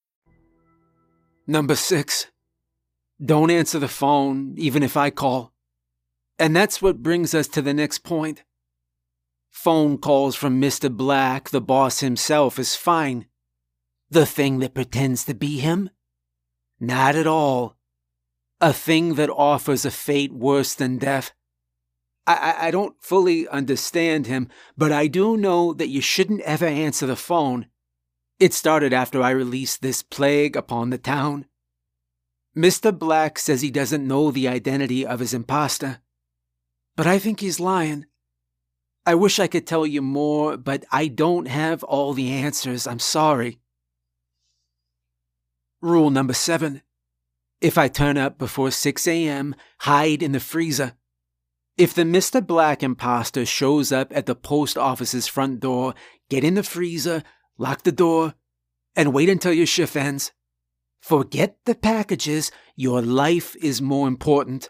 Number 1.47 1.75
six, 1.75 2.27
don't 3.23 3.51
answer 3.51 3.79
the 3.79 3.87
phone 3.87 4.55
even 4.57 4.83
if 4.83 4.95
I 4.95 5.09
call. 5.09 5.53
And 6.39 6.55
that's 6.55 6.81
what 6.81 7.03
brings 7.03 7.33
us 7.33 7.47
to 7.49 7.61
the 7.61 7.73
next 7.73 7.99
point. 7.99 8.43
Phone 9.49 9.97
calls 9.97 10.35
from 10.35 10.61
Mr. 10.61 10.89
Black, 10.89 11.49
the 11.49 11.61
boss 11.61 11.99
himself, 11.99 12.57
is 12.57 12.75
fine. 12.75 13.27
The 14.09 14.25
thing 14.25 14.59
that 14.59 14.73
pretends 14.73 15.25
to 15.25 15.33
be 15.33 15.59
him? 15.59 15.89
Not 16.79 17.15
at 17.15 17.27
all. 17.27 17.77
A 18.59 18.73
thing 18.73 19.15
that 19.15 19.29
offers 19.29 19.85
a 19.85 19.91
fate 19.91 20.33
worse 20.33 20.73
than 20.73 20.97
death. 20.97 21.33
I, 22.25 22.33
I, 22.33 22.67
I 22.67 22.71
don't 22.71 22.95
fully 23.01 23.47
understand 23.47 24.27
him, 24.27 24.47
but 24.77 24.91
I 24.91 25.07
do 25.07 25.37
know 25.37 25.73
that 25.73 25.89
you 25.89 26.01
shouldn't 26.01 26.41
ever 26.41 26.65
answer 26.65 27.05
the 27.05 27.15
phone 27.15 27.67
it 28.41 28.55
started 28.55 28.91
after 28.91 29.21
I 29.21 29.29
released 29.29 29.83
this 29.83 30.01
plague 30.01 30.55
upon 30.55 30.89
the 30.89 30.97
town. 30.97 31.45
Mr. 32.57 32.97
Black 32.97 33.37
says 33.37 33.61
he 33.61 33.69
doesn't 33.69 34.07
know 34.07 34.31
the 34.31 34.47
identity 34.47 35.05
of 35.05 35.19
his 35.19 35.31
impostor, 35.31 35.99
but 36.95 37.05
I 37.05 37.19
think 37.19 37.39
he's 37.39 37.59
lying. 37.59 38.07
I 39.05 39.13
wish 39.13 39.37
I 39.37 39.45
could 39.45 39.67
tell 39.67 39.85
you 39.85 40.01
more, 40.01 40.57
but 40.57 40.85
I 40.91 41.07
don't 41.07 41.47
have 41.47 41.83
all 41.83 42.13
the 42.13 42.31
answers. 42.31 42.87
I'm 42.87 42.97
sorry. 42.97 43.59
Rule 45.79 46.09
number 46.09 46.33
seven. 46.33 46.81
If 47.61 47.77
I 47.77 47.89
turn 47.89 48.17
up 48.17 48.39
before 48.39 48.71
6 48.71 49.07
a.m., 49.07 49.53
hide 49.81 50.23
in 50.23 50.31
the 50.31 50.39
freezer. 50.39 50.93
If 51.77 51.93
the 51.93 52.03
Mr. 52.03 52.45
Black 52.45 52.81
impostor 52.81 53.45
shows 53.45 53.91
up 53.91 54.11
at 54.15 54.25
the 54.25 54.35
post 54.35 54.79
office's 54.79 55.27
front 55.27 55.59
door, 55.59 55.93
get 56.27 56.43
in 56.43 56.55
the 56.55 56.63
freezer, 56.63 57.23
lock 57.61 57.83
the 57.83 57.91
door, 57.91 58.33
and 58.95 59.13
wait 59.13 59.29
until 59.29 59.53
your 59.53 59.67
shift 59.67 59.95
ends. 59.95 60.31
Forget 60.99 61.57
the 61.65 61.75
packages, 61.75 62.51
your 62.75 63.01
life 63.01 63.55
is 63.55 63.81
more 63.81 64.07
important. 64.07 64.69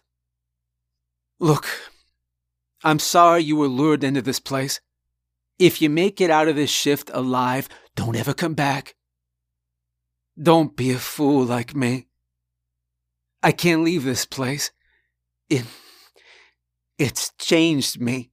Look, 1.40 1.66
I'm 2.84 3.00
sorry 3.00 3.44
you 3.44 3.56
were 3.56 3.68
lured 3.68 4.04
into 4.04 4.22
this 4.22 4.40
place. 4.40 4.82
If 5.58 5.82
you 5.82 5.90
make 5.90 6.20
it 6.20 6.30
out 6.30 6.48
of 6.48 6.56
this 6.56 6.70
shift 6.70 7.10
alive, 7.14 7.70
don't 7.96 8.16
ever 8.16 8.34
come 8.34 8.54
back. 8.54 8.96
Don't 10.42 10.76
be 10.76 10.92
a 10.92 10.98
fool 10.98 11.46
like 11.46 11.76
me. 11.76 12.08
I 13.42 13.52
can't 13.52 13.84
leave 13.84 14.04
this 14.04 14.26
place. 14.26 14.72
It, 15.50 15.66
it's 16.98 17.32
changed 17.38 18.00
me. 18.02 18.32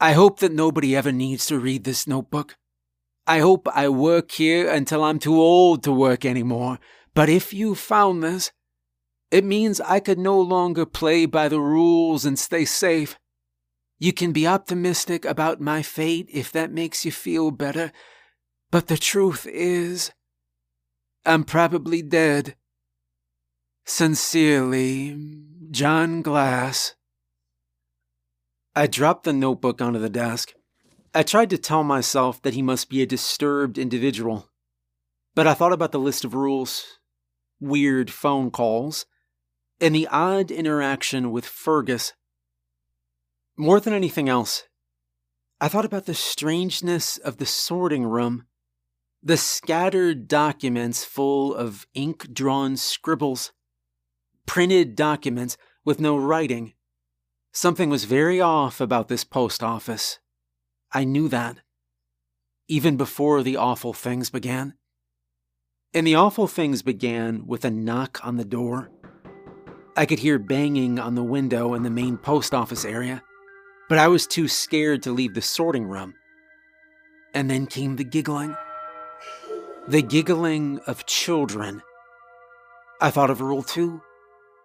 I 0.00 0.12
hope 0.12 0.40
that 0.40 0.52
nobody 0.52 0.94
ever 0.94 1.10
needs 1.10 1.46
to 1.46 1.58
read 1.58 1.84
this 1.84 2.06
notebook. 2.06 2.56
I 3.28 3.40
hope 3.40 3.68
I 3.74 3.90
work 3.90 4.32
here 4.32 4.70
until 4.70 5.04
I'm 5.04 5.18
too 5.18 5.38
old 5.38 5.82
to 5.82 5.92
work 5.92 6.24
anymore. 6.24 6.78
But 7.14 7.28
if 7.28 7.52
you 7.52 7.74
found 7.74 8.22
this, 8.22 8.52
it 9.30 9.44
means 9.44 9.82
I 9.82 10.00
could 10.00 10.18
no 10.18 10.40
longer 10.40 10.86
play 10.86 11.26
by 11.26 11.50
the 11.50 11.60
rules 11.60 12.24
and 12.24 12.38
stay 12.38 12.64
safe. 12.64 13.18
You 13.98 14.14
can 14.14 14.32
be 14.32 14.46
optimistic 14.46 15.26
about 15.26 15.60
my 15.60 15.82
fate 15.82 16.30
if 16.32 16.50
that 16.52 16.72
makes 16.72 17.04
you 17.04 17.12
feel 17.12 17.50
better, 17.50 17.92
but 18.70 18.86
the 18.86 18.96
truth 18.96 19.46
is, 19.46 20.10
I'm 21.26 21.44
probably 21.44 22.00
dead. 22.00 22.56
Sincerely, 23.84 25.18
John 25.70 26.22
Glass. 26.22 26.94
I 28.74 28.86
dropped 28.86 29.24
the 29.24 29.34
notebook 29.34 29.82
onto 29.82 29.98
the 29.98 30.08
desk. 30.08 30.54
I 31.14 31.22
tried 31.22 31.50
to 31.50 31.58
tell 31.58 31.84
myself 31.84 32.42
that 32.42 32.54
he 32.54 32.62
must 32.62 32.90
be 32.90 33.00
a 33.00 33.06
disturbed 33.06 33.78
individual, 33.78 34.50
but 35.34 35.46
I 35.46 35.54
thought 35.54 35.72
about 35.72 35.92
the 35.92 35.98
list 35.98 36.24
of 36.24 36.34
rules, 36.34 36.98
weird 37.60 38.10
phone 38.10 38.50
calls, 38.50 39.06
and 39.80 39.94
the 39.94 40.06
odd 40.08 40.50
interaction 40.50 41.30
with 41.30 41.46
Fergus. 41.46 42.12
More 43.56 43.80
than 43.80 43.94
anything 43.94 44.28
else, 44.28 44.64
I 45.60 45.68
thought 45.68 45.84
about 45.84 46.06
the 46.06 46.14
strangeness 46.14 47.16
of 47.16 47.38
the 47.38 47.46
sorting 47.46 48.04
room, 48.04 48.46
the 49.22 49.36
scattered 49.36 50.28
documents 50.28 51.04
full 51.04 51.54
of 51.54 51.86
ink 51.94 52.32
drawn 52.32 52.76
scribbles, 52.76 53.52
printed 54.46 54.94
documents 54.94 55.56
with 55.84 56.00
no 56.00 56.16
writing. 56.16 56.74
Something 57.52 57.88
was 57.88 58.04
very 58.04 58.40
off 58.40 58.80
about 58.80 59.08
this 59.08 59.24
post 59.24 59.62
office. 59.62 60.18
I 60.92 61.04
knew 61.04 61.28
that. 61.28 61.58
Even 62.66 62.96
before 62.96 63.42
the 63.42 63.56
awful 63.56 63.92
things 63.92 64.30
began. 64.30 64.74
And 65.92 66.06
the 66.06 66.14
awful 66.14 66.46
things 66.46 66.82
began 66.82 67.46
with 67.46 67.64
a 67.64 67.70
knock 67.70 68.20
on 68.24 68.36
the 68.36 68.44
door. 68.44 68.90
I 69.96 70.06
could 70.06 70.18
hear 70.18 70.38
banging 70.38 70.98
on 70.98 71.14
the 71.14 71.22
window 71.22 71.74
in 71.74 71.82
the 71.82 71.90
main 71.90 72.16
post 72.16 72.54
office 72.54 72.84
area, 72.84 73.22
but 73.88 73.98
I 73.98 74.08
was 74.08 74.26
too 74.26 74.48
scared 74.48 75.02
to 75.02 75.12
leave 75.12 75.34
the 75.34 75.42
sorting 75.42 75.84
room. 75.84 76.14
And 77.34 77.50
then 77.50 77.66
came 77.66 77.96
the 77.96 78.04
giggling. 78.04 78.56
The 79.88 80.02
giggling 80.02 80.80
of 80.86 81.06
children. 81.06 81.82
I 83.00 83.10
thought 83.10 83.30
of 83.30 83.40
Rule 83.40 83.62
2, 83.62 84.00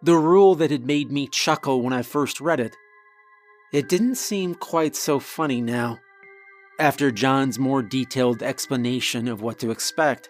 the 0.01 0.15
rule 0.15 0.55
that 0.55 0.71
had 0.71 0.86
made 0.86 1.12
me 1.12 1.27
chuckle 1.27 1.81
when 1.81 1.93
I 1.93 2.01
first 2.01 2.39
read 2.39 2.59
it. 2.59 2.75
It 3.73 3.89
didn't 3.89 4.15
seem 4.15 4.55
quite 4.55 4.95
so 4.95 5.19
funny 5.19 5.62
now 5.62 5.99
after 6.79 7.12
John's 7.12 7.59
more 7.59 7.81
detailed 7.81 8.41
explanation 8.41 9.27
of 9.27 9.41
what 9.41 9.59
to 9.59 9.71
expect. 9.71 10.29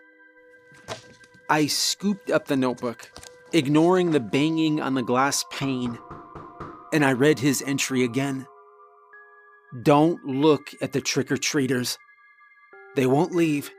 I 1.50 1.68
scooped 1.68 2.30
up 2.30 2.48
the 2.48 2.58
notebook, 2.58 3.12
ignoring 3.52 4.12
the 4.12 4.20
banging 4.20 4.82
on 4.82 4.94
the 4.94 5.04
glass 5.04 5.44
pane, 5.52 5.98
and 6.92 7.06
I 7.06 7.14
read 7.14 7.40
his 7.40 7.62
entry 7.62 8.04
again. 8.04 8.48
Don't 9.82 10.24
look 10.26 10.72
at 10.82 10.94
the 10.94 11.02
trick 11.02 11.32
or 11.32 11.38
treaters. 11.38 11.98
They 12.96 13.08
won't 13.08 13.34
leave. 13.34 13.72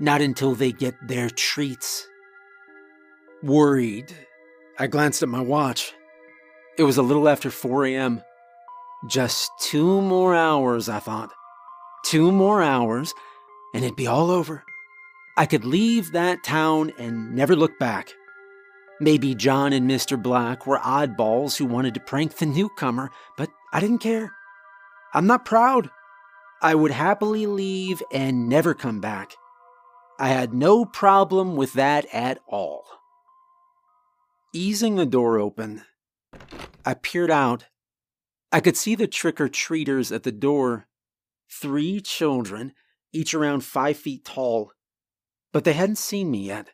Not 0.00 0.22
until 0.22 0.54
they 0.54 0.72
get 0.72 0.94
their 1.06 1.28
treats. 1.28 2.08
Worried, 3.42 4.14
I 4.78 4.86
glanced 4.86 5.22
at 5.22 5.28
my 5.28 5.40
watch. 5.40 5.92
It 6.78 6.84
was 6.84 6.96
a 6.96 7.02
little 7.02 7.28
after 7.28 7.50
4 7.50 7.86
a.m. 7.86 8.22
Just 9.08 9.50
two 9.60 10.00
more 10.00 10.34
hours, 10.34 10.88
I 10.88 11.00
thought. 11.00 11.32
Two 12.04 12.32
more 12.32 12.62
hours, 12.62 13.14
and 13.74 13.84
it'd 13.84 13.96
be 13.96 14.06
all 14.06 14.30
over. 14.30 14.64
I 15.36 15.46
could 15.46 15.64
leave 15.64 16.12
that 16.12 16.42
town 16.42 16.92
and 16.98 17.34
never 17.34 17.54
look 17.54 17.78
back. 17.78 18.12
Maybe 19.00 19.34
John 19.34 19.72
and 19.72 19.88
Mr. 19.88 20.20
Black 20.20 20.66
were 20.66 20.78
oddballs 20.78 21.56
who 21.56 21.64
wanted 21.64 21.94
to 21.94 22.00
prank 22.00 22.36
the 22.36 22.46
newcomer, 22.46 23.10
but 23.36 23.48
I 23.72 23.78
didn't 23.78 23.98
care. 23.98 24.32
I'm 25.14 25.26
not 25.28 25.44
proud. 25.44 25.90
I 26.60 26.74
would 26.74 26.90
happily 26.90 27.46
leave 27.46 28.02
and 28.12 28.48
never 28.48 28.74
come 28.74 29.00
back. 29.00 29.36
I 30.18 30.28
had 30.28 30.52
no 30.52 30.84
problem 30.84 31.54
with 31.54 31.74
that 31.74 32.06
at 32.12 32.40
all. 32.48 32.84
Easing 34.52 34.96
the 34.96 35.06
door 35.06 35.38
open, 35.38 35.82
I 36.84 36.94
peered 36.94 37.30
out. 37.30 37.66
I 38.50 38.58
could 38.58 38.76
see 38.76 38.96
the 38.96 39.06
trick 39.06 39.40
or 39.40 39.48
treaters 39.48 40.10
at 40.10 40.24
the 40.24 40.32
door 40.32 40.87
three 41.50 42.00
children, 42.00 42.72
each 43.12 43.34
around 43.34 43.64
five 43.64 43.96
feet 43.96 44.24
tall, 44.24 44.72
but 45.52 45.64
they 45.64 45.72
hadn't 45.72 45.98
seen 45.98 46.30
me 46.30 46.46
yet. 46.46 46.70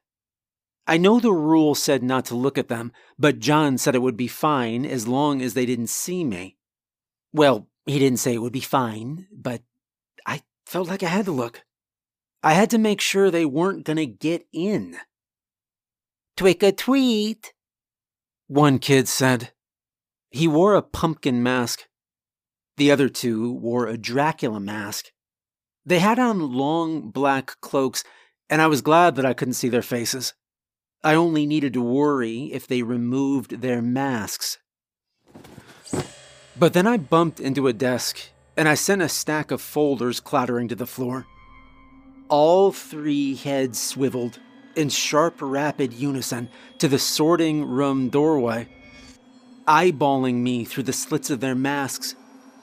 I 0.87 0.99
know 0.99 1.19
the 1.19 1.33
rule 1.33 1.75
said 1.75 2.03
not 2.03 2.27
to 2.27 2.35
look 2.35 2.59
at 2.59 2.69
them, 2.69 2.93
but 3.19 3.39
John 3.39 3.79
said 3.79 3.95
it 3.95 4.03
would 4.03 4.17
be 4.17 4.29
fine 4.29 4.85
as 4.85 5.09
long 5.09 5.41
as 5.41 5.55
they 5.55 5.65
didn't 5.65 5.87
see 5.87 6.25
me. 6.25 6.59
Well, 7.33 7.69
he 7.87 7.99
didn't 7.99 8.19
say 8.19 8.35
it 8.35 8.43
would 8.43 8.53
be 8.53 8.61
fine, 8.61 9.27
but 9.33 9.63
I 10.27 10.43
felt 10.67 10.89
like 10.89 11.03
I 11.03 11.09
had 11.09 11.25
to 11.25 11.33
look. 11.33 11.65
I 12.43 12.53
had 12.53 12.69
to 12.71 12.79
make 12.79 13.01
sure 13.01 13.31
they 13.31 13.47
weren't 13.47 13.87
going 13.87 13.97
to 13.97 14.07
get 14.07 14.47
in. 14.53 14.97
Twick 16.37 16.63
a 16.63 16.73
tweet, 16.73 17.55
one 18.47 18.79
kid 18.79 19.09
said. 19.09 19.53
He 20.31 20.47
wore 20.49 20.75
a 20.75 20.83
pumpkin 20.83 21.43
mask, 21.43 21.85
the 22.77 22.91
other 22.91 23.09
two 23.09 23.53
wore 23.53 23.87
a 23.87 23.97
Dracula 23.97 24.61
mask. 24.61 25.07
They 25.87 25.99
had 25.99 26.19
on 26.19 26.53
long 26.53 27.11
black 27.11 27.61
cloaks 27.61 28.05
and 28.51 28.61
I 28.61 28.67
was 28.67 28.83
glad 28.83 29.17
that 29.17 29.27
I 29.27 29.35
couldn't 29.35 29.55
see 29.55 29.69
their 29.69 29.83
faces. 29.83 30.35
I 31.03 31.15
only 31.15 31.47
needed 31.47 31.73
to 31.75 31.83
worry 31.83 32.53
if 32.53 32.67
they 32.67 32.83
removed 32.83 33.61
their 33.61 33.83
masks. 33.83 34.59
But 36.57 36.73
then 36.73 36.87
I 36.87 36.97
bumped 36.97 37.41
into 37.41 37.67
a 37.67 37.73
desk 37.73 38.19
and 38.57 38.69
I 38.69 38.75
sent 38.75 39.03
a 39.03 39.09
stack 39.09 39.51
of 39.51 39.61
folders 39.61 40.21
clattering 40.21 40.69
to 40.69 40.75
the 40.75 40.87
floor. 40.87 41.27
All 42.29 42.73
three 42.73 43.35
heads 43.35 43.81
swiveled 43.81 44.39
in 44.77 44.89
sharp, 44.89 45.37
rapid 45.41 45.93
unison 45.93 46.49
to 46.79 46.89
the 46.89 46.99
sorting 46.99 47.65
room 47.65 48.09
doorway. 48.09 48.69
Eyeballing 49.67 50.37
me 50.37 50.65
through 50.65 50.83
the 50.85 50.93
slits 50.93 51.31
of 51.31 51.41
their 51.41 51.55
masks, 51.55 52.15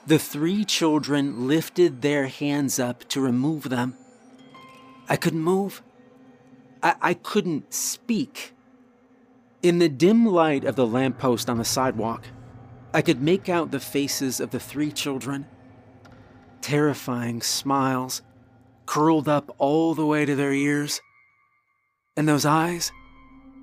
the 0.06 0.18
three 0.18 0.64
children 0.64 1.46
lifted 1.46 2.02
their 2.02 2.26
hands 2.26 2.78
up 2.78 3.08
to 3.08 3.20
remove 3.20 3.68
them. 3.68 3.96
I 5.08 5.16
couldn't 5.16 5.42
move. 5.42 5.82
I, 6.82 6.94
I 7.00 7.14
couldn't 7.14 7.72
speak. 7.72 8.54
In 9.62 9.78
the 9.78 9.88
dim 9.88 10.26
light 10.26 10.64
of 10.64 10.74
the 10.74 10.86
lamppost 10.86 11.48
on 11.48 11.58
the 11.58 11.64
sidewalk, 11.64 12.24
I 12.92 13.00
could 13.00 13.22
make 13.22 13.48
out 13.48 13.70
the 13.70 13.80
faces 13.80 14.40
of 14.40 14.50
the 14.50 14.60
three 14.60 14.90
children. 14.90 15.46
Terrifying 16.60 17.40
smiles 17.40 18.22
curled 18.86 19.28
up 19.28 19.54
all 19.58 19.94
the 19.94 20.06
way 20.06 20.24
to 20.24 20.34
their 20.34 20.52
ears. 20.52 21.00
And 22.16 22.28
those 22.28 22.44
eyes, 22.44 22.92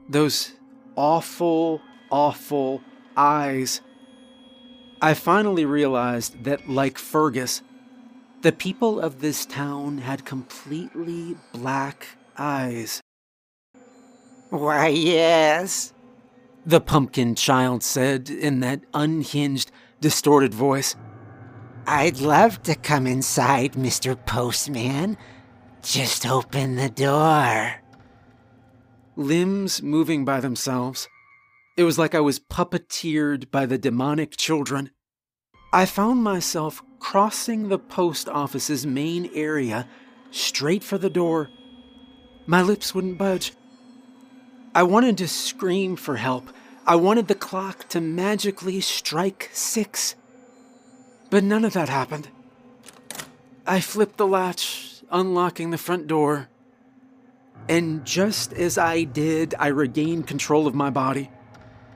those 0.08 0.54
awful, 0.96 1.82
awful 2.10 2.82
eyes. 3.16 3.82
I 5.02 5.14
finally 5.14 5.66
realized 5.66 6.44
that, 6.44 6.70
like 6.70 6.98
Fergus, 6.98 7.62
the 8.42 8.52
people 8.52 9.00
of 9.00 9.22
this 9.22 9.46
town 9.46 10.00
had 10.00 10.26
completely 10.26 11.38
black 11.54 12.08
eyes. 12.38 13.02
Why, 14.50 14.88
yes, 14.88 15.94
the 16.66 16.82
pumpkin 16.82 17.36
child 17.36 17.82
said 17.84 18.30
in 18.30 18.60
that 18.60 18.82
unhinged, 18.94 19.72
distorted 20.02 20.54
voice. 20.54 20.96
I'd 21.88 22.20
love 22.20 22.62
to 22.64 22.76
come 22.76 23.08
inside, 23.08 23.74
Mr. 23.74 24.16
Postman. 24.26 25.18
Just 25.82 26.26
open 26.26 26.76
the 26.76 26.90
door. 26.90 27.82
Limbs 29.16 29.82
moving 29.82 30.26
by 30.26 30.40
themselves. 30.40 31.08
It 31.80 31.84
was 31.84 31.98
like 31.98 32.14
I 32.14 32.20
was 32.20 32.40
puppeteered 32.42 33.52
by 33.52 33.66
the 33.66 33.78
demonic 33.78 34.36
children. 34.36 34.90
I 35.72 35.86
found 35.86 36.22
myself 36.22 36.84
crossing 37.00 37.70
the 37.70 37.80
post 37.80 38.28
office's 38.28 38.86
main 38.86 39.30
area 39.34 39.88
straight 40.30 40.84
for 40.84 40.98
the 40.98 41.10
door. 41.10 41.50
My 42.46 42.62
lips 42.62 42.94
wouldn't 42.94 43.18
budge. 43.18 43.54
I 44.76 44.84
wanted 44.84 45.18
to 45.20 45.28
scream 45.30 45.96
for 45.96 46.18
help. 46.18 46.50
I 46.86 46.98
wanted 46.98 47.30
the 47.30 47.34
clock 47.34 47.88
to 47.90 48.02
magically 48.02 48.82
strike 48.82 49.50
six. 49.54 50.16
But 51.30 51.46
none 51.46 51.64
of 51.64 51.72
that 51.72 51.88
happened. 51.88 52.28
I 53.66 53.80
flipped 53.80 54.18
the 54.18 54.28
latch, 54.28 55.02
unlocking 55.10 55.70
the 55.70 55.78
front 55.78 56.08
door. 56.08 56.50
And 57.70 58.04
just 58.04 58.52
as 58.52 58.78
I 58.78 59.06
did, 59.06 59.56
I 59.58 59.68
regained 59.68 60.28
control 60.28 60.68
of 60.68 60.76
my 60.76 60.90
body. 60.90 61.30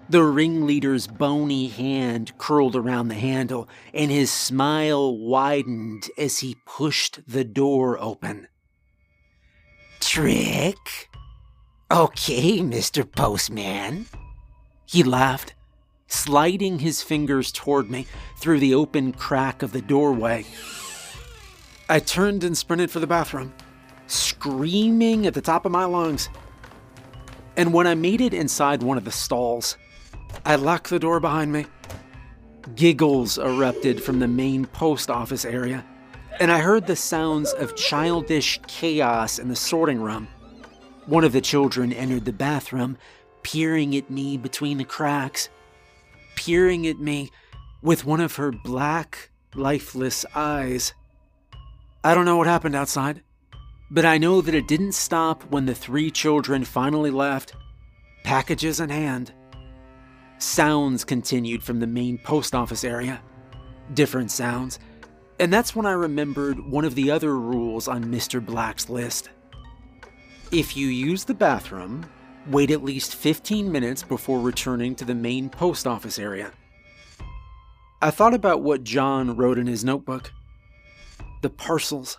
The 0.10 0.24
ringleader's 0.24 1.08
bony 1.08 1.68
hand 1.68 2.38
curled 2.38 2.76
around 2.76 3.08
the 3.08 3.16
handle, 3.16 3.70
and 3.94 4.12
his 4.12 4.32
smile 4.32 5.18
widened 5.18 6.10
as 6.18 6.40
he 6.40 6.58
pushed 6.66 7.22
the 7.28 7.44
door 7.44 7.98
open. 8.00 8.48
Trick? 10.02 11.10
Okay, 11.90 12.60
Mr. 12.60 13.10
Postman. 13.10 14.08
He 14.86 15.04
laughed, 15.04 15.56
sliding 16.08 16.80
his 16.80 17.02
fingers 17.02 17.52
toward 17.52 17.90
me 17.90 18.06
through 18.38 18.60
the 18.60 18.76
open 18.76 19.14
crack 19.14 19.64
of 19.64 19.72
the 19.72 19.82
doorway. 19.82 20.46
I 21.88 22.00
turned 22.00 22.44
and 22.44 22.58
sprinted 22.58 22.92
for 22.92 23.00
the 23.00 23.08
bathroom, 23.08 23.54
screaming 24.08 25.26
at 25.26 25.34
the 25.34 25.42
top 25.42 25.66
of 25.66 25.72
my 25.72 25.86
lungs. 25.86 26.30
And 27.56 27.74
when 27.74 27.88
I 27.88 27.96
made 27.96 28.20
it 28.20 28.34
inside 28.34 28.84
one 28.84 28.98
of 28.98 29.06
the 29.06 29.12
stalls, 29.12 29.78
I 30.46 30.56
locked 30.56 30.90
the 30.90 31.00
door 31.00 31.20
behind 31.20 31.52
me. 31.54 31.66
Giggles 32.76 33.38
erupted 33.38 34.04
from 34.04 34.20
the 34.20 34.28
main 34.28 34.66
post 34.66 35.10
office 35.10 35.46
area, 35.46 35.86
and 36.40 36.52
I 36.52 36.60
heard 36.60 36.88
the 36.88 36.96
sounds 36.96 37.54
of 37.54 37.76
childish 37.76 38.60
chaos 38.68 39.40
in 39.40 39.48
the 39.50 39.56
sorting 39.56 40.02
room. 40.02 40.28
One 41.06 41.24
of 41.24 41.34
the 41.34 41.42
children 41.42 41.92
entered 41.94 42.26
the 42.26 42.34
bathroom, 42.34 42.98
peering 43.44 43.96
at 43.96 44.10
me 44.10 44.38
between 44.38 44.78
the 44.78 44.86
cracks, 44.86 45.50
peering 46.36 46.88
at 46.88 47.00
me 47.00 47.30
with 47.82 48.06
one 48.06 48.22
of 48.22 48.36
her 48.38 48.52
black, 48.52 49.30
lifeless 49.54 50.26
eyes. 50.34 50.94
I 52.04 52.16
don't 52.16 52.26
know 52.26 52.38
what 52.38 52.48
happened 52.48 52.76
outside, 52.76 53.22
but 53.92 54.06
I 54.06 54.18
know 54.18 54.42
that 54.42 54.56
it 54.56 54.68
didn't 54.68 54.94
stop 54.94 55.44
when 55.52 55.66
the 55.66 55.76
three 55.76 56.10
children 56.10 56.64
finally 56.64 57.12
left, 57.12 57.54
packages 58.24 58.80
in 58.80 58.90
hand. 58.90 59.34
Sounds 60.38 61.04
continued 61.04 61.64
from 61.64 61.80
the 61.80 61.88
main 61.88 62.18
post 62.18 62.54
office 62.54 62.84
area. 62.84 63.22
Different 63.94 64.32
sounds. 64.32 64.80
And 65.40 65.52
that's 65.52 65.76
when 65.76 65.86
I 65.86 65.94
remembered 65.94 66.60
one 66.60 66.86
of 66.86 66.96
the 66.96 67.12
other 67.12 67.38
rules 67.38 67.88
on 67.88 68.06
Mr. 68.06 68.44
Black's 68.44 68.90
list. 68.90 69.30
If 70.52 70.78
you 70.78 70.88
use 70.88 71.24
the 71.24 71.34
bathroom, 71.34 72.06
wait 72.48 72.72
at 72.72 72.84
least 72.84 73.16
15 73.16 73.72
minutes 73.72 74.04
before 74.04 74.40
returning 74.40 74.96
to 74.96 75.06
the 75.06 75.16
main 75.16 75.50
post 75.50 75.88
office 75.88 76.20
area. 76.20 76.52
I 78.02 78.12
thought 78.12 78.34
about 78.34 78.62
what 78.62 78.84
John 78.84 79.36
wrote 79.36 79.58
in 79.58 79.68
his 79.68 79.84
notebook 79.84 80.32
the 81.42 81.50
parcels, 81.50 82.18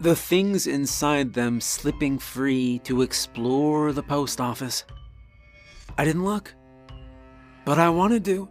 the 0.00 0.14
things 0.14 0.66
inside 0.66 1.32
them 1.32 1.60
slipping 1.60 2.18
free 2.18 2.78
to 2.80 3.00
explore 3.00 3.92
the 3.92 4.02
post 4.02 4.40
office. 4.40 4.84
I 5.96 6.04
didn't 6.04 6.24
look, 6.24 6.54
but 7.64 7.78
I 7.78 7.88
wanted 7.90 8.24
to. 8.26 8.48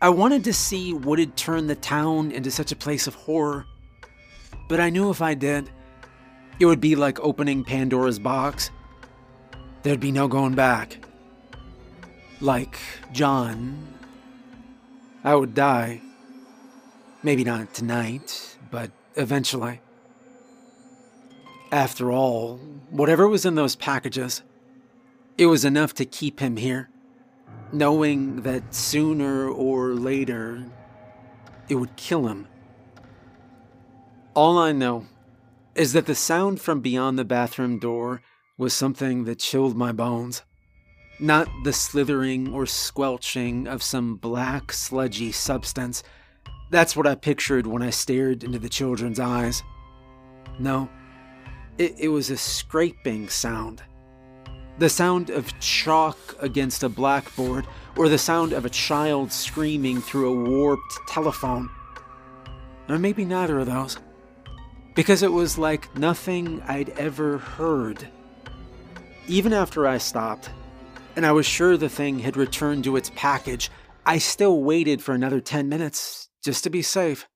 I 0.00 0.10
wanted 0.10 0.44
to 0.44 0.52
see 0.52 0.92
what 0.92 1.18
had 1.18 1.36
turned 1.36 1.70
the 1.70 1.74
town 1.74 2.30
into 2.30 2.50
such 2.50 2.70
a 2.70 2.76
place 2.76 3.06
of 3.06 3.14
horror. 3.14 3.66
But 4.68 4.80
I 4.80 4.90
knew 4.90 5.10
if 5.10 5.22
I 5.22 5.34
did, 5.34 5.70
it 6.58 6.66
would 6.66 6.80
be 6.80 6.96
like 6.96 7.18
opening 7.20 7.64
Pandora's 7.64 8.18
box 8.18 8.70
There'd 9.86 10.00
be 10.00 10.10
no 10.10 10.26
going 10.26 10.56
back. 10.56 10.98
Like 12.40 12.76
John, 13.12 13.86
I 15.22 15.36
would 15.36 15.54
die. 15.54 16.00
Maybe 17.22 17.44
not 17.44 17.72
tonight, 17.72 18.58
but 18.68 18.90
eventually. 19.14 19.80
After 21.70 22.10
all, 22.10 22.56
whatever 22.90 23.28
was 23.28 23.46
in 23.46 23.54
those 23.54 23.76
packages, 23.76 24.42
it 25.38 25.46
was 25.46 25.64
enough 25.64 25.94
to 25.94 26.04
keep 26.04 26.40
him 26.40 26.56
here, 26.56 26.90
knowing 27.72 28.42
that 28.42 28.74
sooner 28.74 29.48
or 29.48 29.94
later 29.94 30.64
it 31.68 31.74
would 31.74 31.96
kill 31.96 32.28
him. 32.28 32.46
All 34.34 34.58
I 34.58 34.72
know 34.72 35.06
is 35.74 35.92
that 35.92 36.06
the 36.06 36.14
sound 36.14 36.60
from 36.60 36.80
beyond 36.80 37.18
the 37.18 37.24
bathroom 37.24 37.78
door 37.78 38.22
was 38.56 38.72
something 38.72 39.24
that 39.24 39.38
chilled 39.38 39.76
my 39.76 39.92
bones. 39.92 40.42
Not 41.18 41.48
the 41.64 41.72
slithering 41.72 42.52
or 42.52 42.66
squelching 42.66 43.66
of 43.66 43.82
some 43.82 44.16
black, 44.16 44.72
sludgy 44.72 45.32
substance. 45.32 46.02
That's 46.70 46.96
what 46.96 47.06
I 47.06 47.14
pictured 47.14 47.66
when 47.66 47.82
I 47.82 47.90
stared 47.90 48.44
into 48.44 48.58
the 48.58 48.68
children's 48.68 49.20
eyes. 49.20 49.62
No, 50.58 50.88
it, 51.78 51.94
it 51.98 52.08
was 52.08 52.30
a 52.30 52.36
scraping 52.36 53.28
sound. 53.28 53.82
The 54.78 54.88
sound 54.88 55.30
of 55.30 55.58
chalk 55.60 56.18
against 56.40 56.82
a 56.82 56.88
blackboard, 56.88 57.66
or 57.96 58.08
the 58.08 58.18
sound 58.18 58.52
of 58.52 58.64
a 58.64 58.70
child 58.70 59.32
screaming 59.32 60.00
through 60.00 60.28
a 60.28 60.50
warped 60.50 60.98
telephone. 61.08 61.70
Or 62.88 62.98
maybe 62.98 63.24
neither 63.24 63.58
of 63.58 63.66
those. 63.66 63.98
Because 64.94 65.22
it 65.22 65.32
was 65.32 65.58
like 65.58 65.96
nothing 65.96 66.62
I'd 66.62 66.90
ever 66.90 67.38
heard 67.38 68.06
even 69.28 69.52
after 69.52 69.86
I 69.88 69.98
stopped, 69.98 70.50
and 71.16 71.26
I 71.26 71.32
was 71.32 71.46
sure 71.46 71.76
the 71.76 71.88
thing 71.88 72.20
had 72.20 72.36
returned 72.36 72.84
to 72.84 72.96
its 72.96 73.10
package, 73.16 73.70
I 74.04 74.18
still 74.18 74.62
waited 74.62 75.02
for 75.02 75.14
another 75.14 75.40
10 75.40 75.68
minutes 75.68 76.28
just 76.44 76.62
to 76.64 76.70
be 76.70 76.82
safe. 76.82 77.26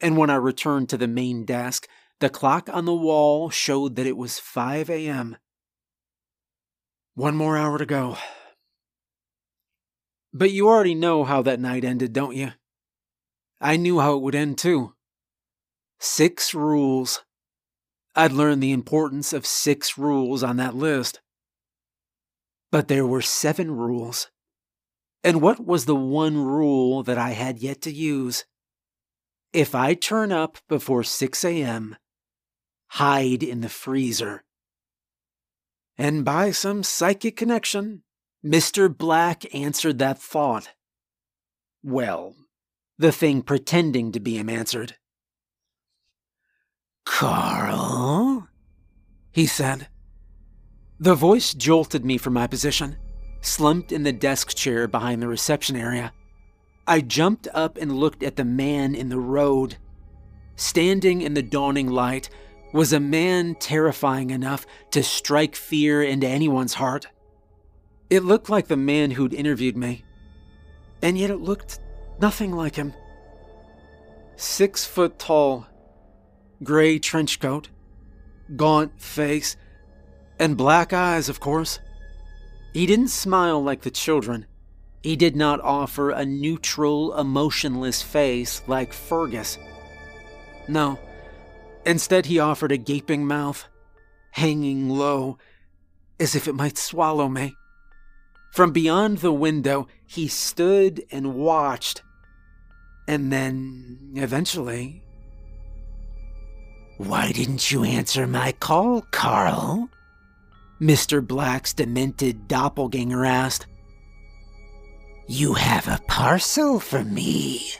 And 0.00 0.16
when 0.16 0.30
I 0.30 0.36
returned 0.36 0.88
to 0.90 0.96
the 0.96 1.08
main 1.08 1.44
desk, 1.44 1.88
the 2.20 2.28
clock 2.28 2.68
on 2.72 2.84
the 2.84 2.94
wall 2.94 3.50
showed 3.50 3.96
that 3.96 4.06
it 4.06 4.16
was 4.16 4.38
5 4.38 4.88
a.m. 4.88 5.36
One 7.16 7.34
more 7.34 7.56
hour 7.56 7.78
to 7.78 7.86
go. 7.86 8.18
But 10.32 10.52
you 10.52 10.68
already 10.68 10.94
know 10.94 11.24
how 11.24 11.42
that 11.42 11.58
night 11.58 11.82
ended, 11.82 12.12
don't 12.12 12.36
you? 12.36 12.52
I 13.58 13.76
knew 13.76 14.00
how 14.00 14.16
it 14.16 14.22
would 14.22 14.34
end 14.34 14.58
too. 14.58 14.92
Six 15.98 16.54
rules 16.54 17.24
I'd 18.14 18.32
learned 18.32 18.62
the 18.62 18.72
importance 18.72 19.34
of 19.34 19.44
six 19.44 19.98
rules 19.98 20.42
on 20.42 20.56
that 20.56 20.74
list. 20.74 21.20
But 22.72 22.88
there 22.88 23.06
were 23.06 23.20
seven 23.20 23.70
rules. 23.70 24.30
And 25.22 25.42
what 25.42 25.64
was 25.64 25.84
the 25.84 25.94
one 25.94 26.38
rule 26.38 27.02
that 27.02 27.18
I 27.18 27.30
had 27.30 27.58
yet 27.58 27.82
to 27.82 27.92
use? 27.92 28.46
If 29.52 29.74
I 29.74 29.92
turn 29.92 30.32
up 30.32 30.56
before 30.68 31.02
6 31.02 31.44
a.m., 31.44 31.96
hide 32.88 33.42
in 33.42 33.60
the 33.60 33.68
freezer. 33.68 34.45
And 35.98 36.24
by 36.24 36.50
some 36.50 36.82
psychic 36.82 37.36
connection, 37.36 38.02
Mr. 38.44 38.94
Black 38.94 39.54
answered 39.54 39.98
that 39.98 40.18
thought. 40.18 40.70
Well, 41.82 42.34
the 42.98 43.12
thing 43.12 43.42
pretending 43.42 44.12
to 44.12 44.20
be 44.20 44.36
him 44.36 44.48
answered. 44.48 44.96
Carl? 47.04 48.48
He 49.32 49.46
said. 49.46 49.88
The 50.98 51.14
voice 51.14 51.54
jolted 51.54 52.04
me 52.04 52.18
from 52.18 52.32
my 52.32 52.46
position, 52.46 52.96
slumped 53.40 53.92
in 53.92 54.02
the 54.02 54.12
desk 54.12 54.54
chair 54.54 54.88
behind 54.88 55.22
the 55.22 55.28
reception 55.28 55.76
area. 55.76 56.12
I 56.86 57.00
jumped 57.00 57.48
up 57.52 57.76
and 57.76 57.96
looked 57.96 58.22
at 58.22 58.36
the 58.36 58.44
man 58.44 58.94
in 58.94 59.08
the 59.08 59.18
road. 59.18 59.76
Standing 60.56 61.20
in 61.20 61.34
the 61.34 61.42
dawning 61.42 61.88
light 61.88 62.30
was 62.72 62.92
a 62.92 63.00
man 63.00 63.54
terrifying 63.54 64.30
enough 64.30 64.66
to 64.90 65.02
strike 65.02 65.56
fear 65.56 66.02
into 66.02 66.26
anyone's 66.26 66.74
heart. 66.74 67.06
It 68.10 68.24
looked 68.24 68.50
like 68.50 68.68
the 68.68 68.76
man 68.76 69.12
who'd 69.12 69.34
interviewed 69.34 69.76
me, 69.76 70.04
and 71.02 71.18
yet 71.18 71.30
it 71.30 71.40
looked 71.40 71.80
nothing 72.20 72.52
like 72.52 72.76
him. 72.76 72.94
Six 74.36 74.84
foot 74.84 75.18
tall, 75.18 75.66
gray 76.62 76.98
trench 76.98 77.40
coat, 77.40 77.68
gaunt 78.54 79.00
face, 79.00 79.56
and 80.38 80.56
black 80.56 80.92
eyes, 80.92 81.28
of 81.28 81.40
course. 81.40 81.80
He 82.72 82.86
didn't 82.86 83.08
smile 83.08 83.62
like 83.62 83.82
the 83.82 83.90
children. 83.90 84.46
He 85.02 85.16
did 85.16 85.34
not 85.34 85.60
offer 85.60 86.10
a 86.10 86.26
neutral, 86.26 87.18
emotionless 87.18 88.02
face 88.02 88.62
like 88.66 88.92
Fergus. 88.92 89.56
No, 90.68 90.98
instead, 91.86 92.26
he 92.26 92.38
offered 92.38 92.72
a 92.72 92.76
gaping 92.76 93.26
mouth, 93.26 93.66
hanging 94.32 94.90
low, 94.90 95.38
as 96.20 96.34
if 96.34 96.46
it 96.48 96.54
might 96.54 96.76
swallow 96.76 97.28
me. 97.28 97.54
From 98.52 98.72
beyond 98.72 99.18
the 99.18 99.32
window, 99.32 99.86
he 100.06 100.28
stood 100.28 101.04
and 101.10 101.34
watched. 101.34 102.02
And 103.08 103.32
then, 103.32 104.12
eventually. 104.14 105.02
Why 106.98 107.32
didn't 107.32 107.70
you 107.70 107.84
answer 107.84 108.26
my 108.26 108.52
call, 108.52 109.02
Carl? 109.10 109.90
Mr. 110.80 111.26
Black's 111.26 111.72
demented 111.72 112.48
doppelganger 112.48 113.24
asked. 113.24 113.66
You 115.28 115.54
have 115.54 115.88
a 115.88 116.00
parcel 116.06 116.80
for 116.80 117.04
me. 117.04 117.72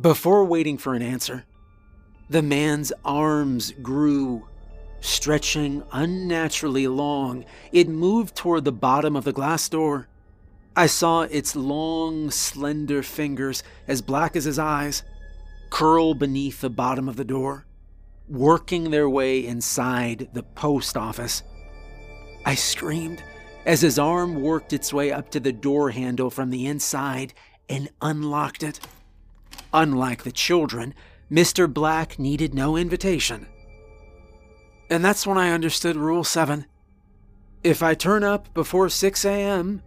Before 0.00 0.44
waiting 0.44 0.78
for 0.78 0.94
an 0.94 1.02
answer, 1.02 1.44
the 2.32 2.42
man's 2.42 2.92
arms 3.04 3.72
grew 3.82 4.46
Stretching 5.02 5.82
unnaturally 5.90 6.86
long, 6.86 7.44
it 7.72 7.88
moved 7.88 8.36
toward 8.36 8.64
the 8.64 8.70
bottom 8.70 9.16
of 9.16 9.24
the 9.24 9.32
glass 9.32 9.68
door. 9.68 10.06
I 10.76 10.86
saw 10.86 11.22
its 11.22 11.56
long, 11.56 12.30
slender 12.30 13.02
fingers, 13.02 13.64
as 13.88 14.00
black 14.00 14.36
as 14.36 14.44
his 14.44 14.60
eyes, 14.60 15.02
curl 15.70 16.14
beneath 16.14 16.60
the 16.60 16.70
bottom 16.70 17.08
of 17.08 17.16
the 17.16 17.24
door, 17.24 17.66
working 18.28 18.92
their 18.92 19.10
way 19.10 19.44
inside 19.44 20.28
the 20.34 20.44
post 20.44 20.96
office. 20.96 21.42
I 22.46 22.54
screamed 22.54 23.24
as 23.66 23.80
his 23.80 23.98
arm 23.98 24.40
worked 24.40 24.72
its 24.72 24.92
way 24.92 25.10
up 25.10 25.30
to 25.30 25.40
the 25.40 25.52
door 25.52 25.90
handle 25.90 26.30
from 26.30 26.50
the 26.50 26.66
inside 26.66 27.34
and 27.68 27.90
unlocked 28.00 28.62
it. 28.62 28.78
Unlike 29.74 30.22
the 30.22 30.32
children, 30.32 30.94
Mr. 31.32 31.72
Black 31.72 32.18
needed 32.18 32.52
no 32.52 32.76
invitation. 32.76 33.46
And 34.90 35.02
that's 35.02 35.26
when 35.26 35.38
I 35.38 35.50
understood 35.50 35.96
Rule 35.96 36.24
7. 36.24 36.66
If 37.64 37.82
I 37.82 37.94
turn 37.94 38.22
up 38.22 38.52
before 38.52 38.90
6 38.90 39.24
a.m., 39.24 39.82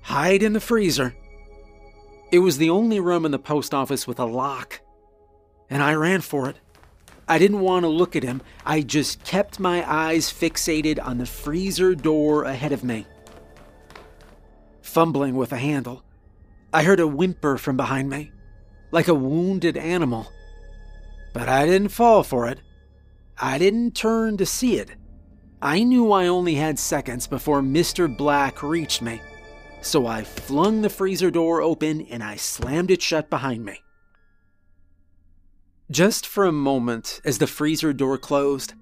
hide 0.00 0.42
in 0.42 0.54
the 0.54 0.60
freezer. 0.60 1.14
It 2.32 2.38
was 2.38 2.56
the 2.56 2.70
only 2.70 3.00
room 3.00 3.26
in 3.26 3.32
the 3.32 3.38
post 3.38 3.74
office 3.74 4.06
with 4.06 4.18
a 4.18 4.24
lock, 4.24 4.80
and 5.68 5.82
I 5.82 5.92
ran 5.92 6.22
for 6.22 6.48
it. 6.48 6.56
I 7.28 7.38
didn't 7.38 7.60
want 7.60 7.84
to 7.84 7.88
look 7.88 8.16
at 8.16 8.22
him, 8.22 8.40
I 8.64 8.80
just 8.80 9.22
kept 9.24 9.60
my 9.60 9.84
eyes 9.86 10.32
fixated 10.32 10.98
on 11.04 11.18
the 11.18 11.26
freezer 11.26 11.94
door 11.94 12.44
ahead 12.44 12.72
of 12.72 12.82
me. 12.82 13.06
Fumbling 14.80 15.36
with 15.36 15.52
a 15.52 15.58
handle, 15.58 16.02
I 16.72 16.82
heard 16.82 17.00
a 17.00 17.06
whimper 17.06 17.58
from 17.58 17.76
behind 17.76 18.08
me, 18.08 18.32
like 18.90 19.08
a 19.08 19.14
wounded 19.14 19.76
animal. 19.76 20.28
But 21.38 21.48
I 21.48 21.66
didn't 21.66 21.90
fall 21.90 22.24
for 22.24 22.48
it. 22.48 22.62
I 23.40 23.58
didn't 23.58 23.94
turn 23.94 24.38
to 24.38 24.44
see 24.44 24.76
it. 24.76 24.90
I 25.62 25.84
knew 25.84 26.10
I 26.10 26.26
only 26.26 26.56
had 26.56 26.80
seconds 26.80 27.28
before 27.28 27.62
Mr. 27.62 28.08
Black 28.14 28.60
reached 28.60 29.02
me, 29.02 29.20
so 29.80 30.08
I 30.08 30.24
flung 30.24 30.82
the 30.82 30.90
freezer 30.90 31.30
door 31.30 31.62
open 31.62 32.00
and 32.10 32.24
I 32.24 32.34
slammed 32.34 32.90
it 32.90 33.00
shut 33.00 33.30
behind 33.30 33.64
me. 33.64 33.78
Just 35.92 36.26
for 36.26 36.44
a 36.44 36.50
moment, 36.50 37.20
as 37.24 37.38
the 37.38 37.46
freezer 37.46 37.92
door 37.92 38.18
closed, 38.18 38.74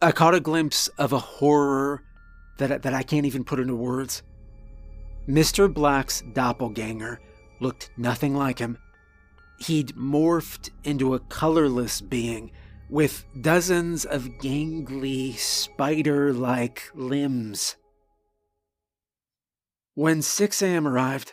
I 0.00 0.12
caught 0.12 0.36
a 0.36 0.40
glimpse 0.40 0.86
of 0.98 1.12
a 1.12 1.18
horror 1.18 2.04
that, 2.58 2.82
that 2.82 2.94
I 2.94 3.02
can't 3.02 3.26
even 3.26 3.42
put 3.42 3.58
into 3.58 3.74
words. 3.74 4.22
Mr. 5.28 5.72
Black's 5.72 6.22
doppelganger 6.32 7.18
looked 7.58 7.90
nothing 7.96 8.36
like 8.36 8.60
him. 8.60 8.78
He'd 9.58 9.94
morphed 9.96 10.70
into 10.84 11.14
a 11.14 11.20
colorless 11.20 12.00
being 12.00 12.52
with 12.88 13.24
dozens 13.40 14.04
of 14.04 14.28
gangly, 14.40 15.34
spider 15.36 16.32
like 16.32 16.90
limbs. 16.94 17.76
When 19.94 20.22
6 20.22 20.62
a.m. 20.62 20.86
arrived, 20.86 21.32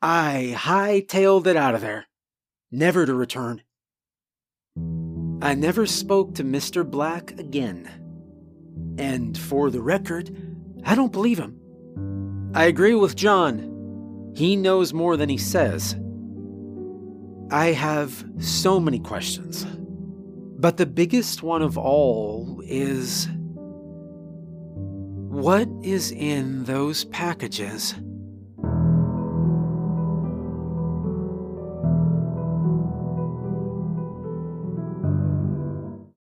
I 0.00 0.54
hightailed 0.56 1.46
it 1.46 1.56
out 1.56 1.74
of 1.74 1.80
there, 1.80 2.06
never 2.70 3.06
to 3.06 3.14
return. 3.14 3.62
I 5.42 5.54
never 5.54 5.86
spoke 5.86 6.34
to 6.36 6.44
Mr. 6.44 6.88
Black 6.88 7.38
again. 7.38 7.90
And 8.98 9.36
for 9.36 9.70
the 9.70 9.82
record, 9.82 10.34
I 10.84 10.94
don't 10.94 11.12
believe 11.12 11.38
him. 11.38 11.60
I 12.54 12.64
agree 12.64 12.94
with 12.94 13.16
John. 13.16 14.32
He 14.34 14.56
knows 14.56 14.92
more 14.92 15.16
than 15.16 15.28
he 15.28 15.38
says. 15.38 15.96
I 17.50 17.72
have 17.72 18.24
so 18.38 18.80
many 18.80 18.98
questions. 18.98 19.64
But 20.58 20.76
the 20.76 20.86
biggest 20.86 21.42
one 21.42 21.62
of 21.62 21.76
all 21.76 22.62
is 22.64 23.28
what 25.28 25.68
is 25.82 26.10
in 26.10 26.64
those 26.64 27.04
packages? 27.04 27.94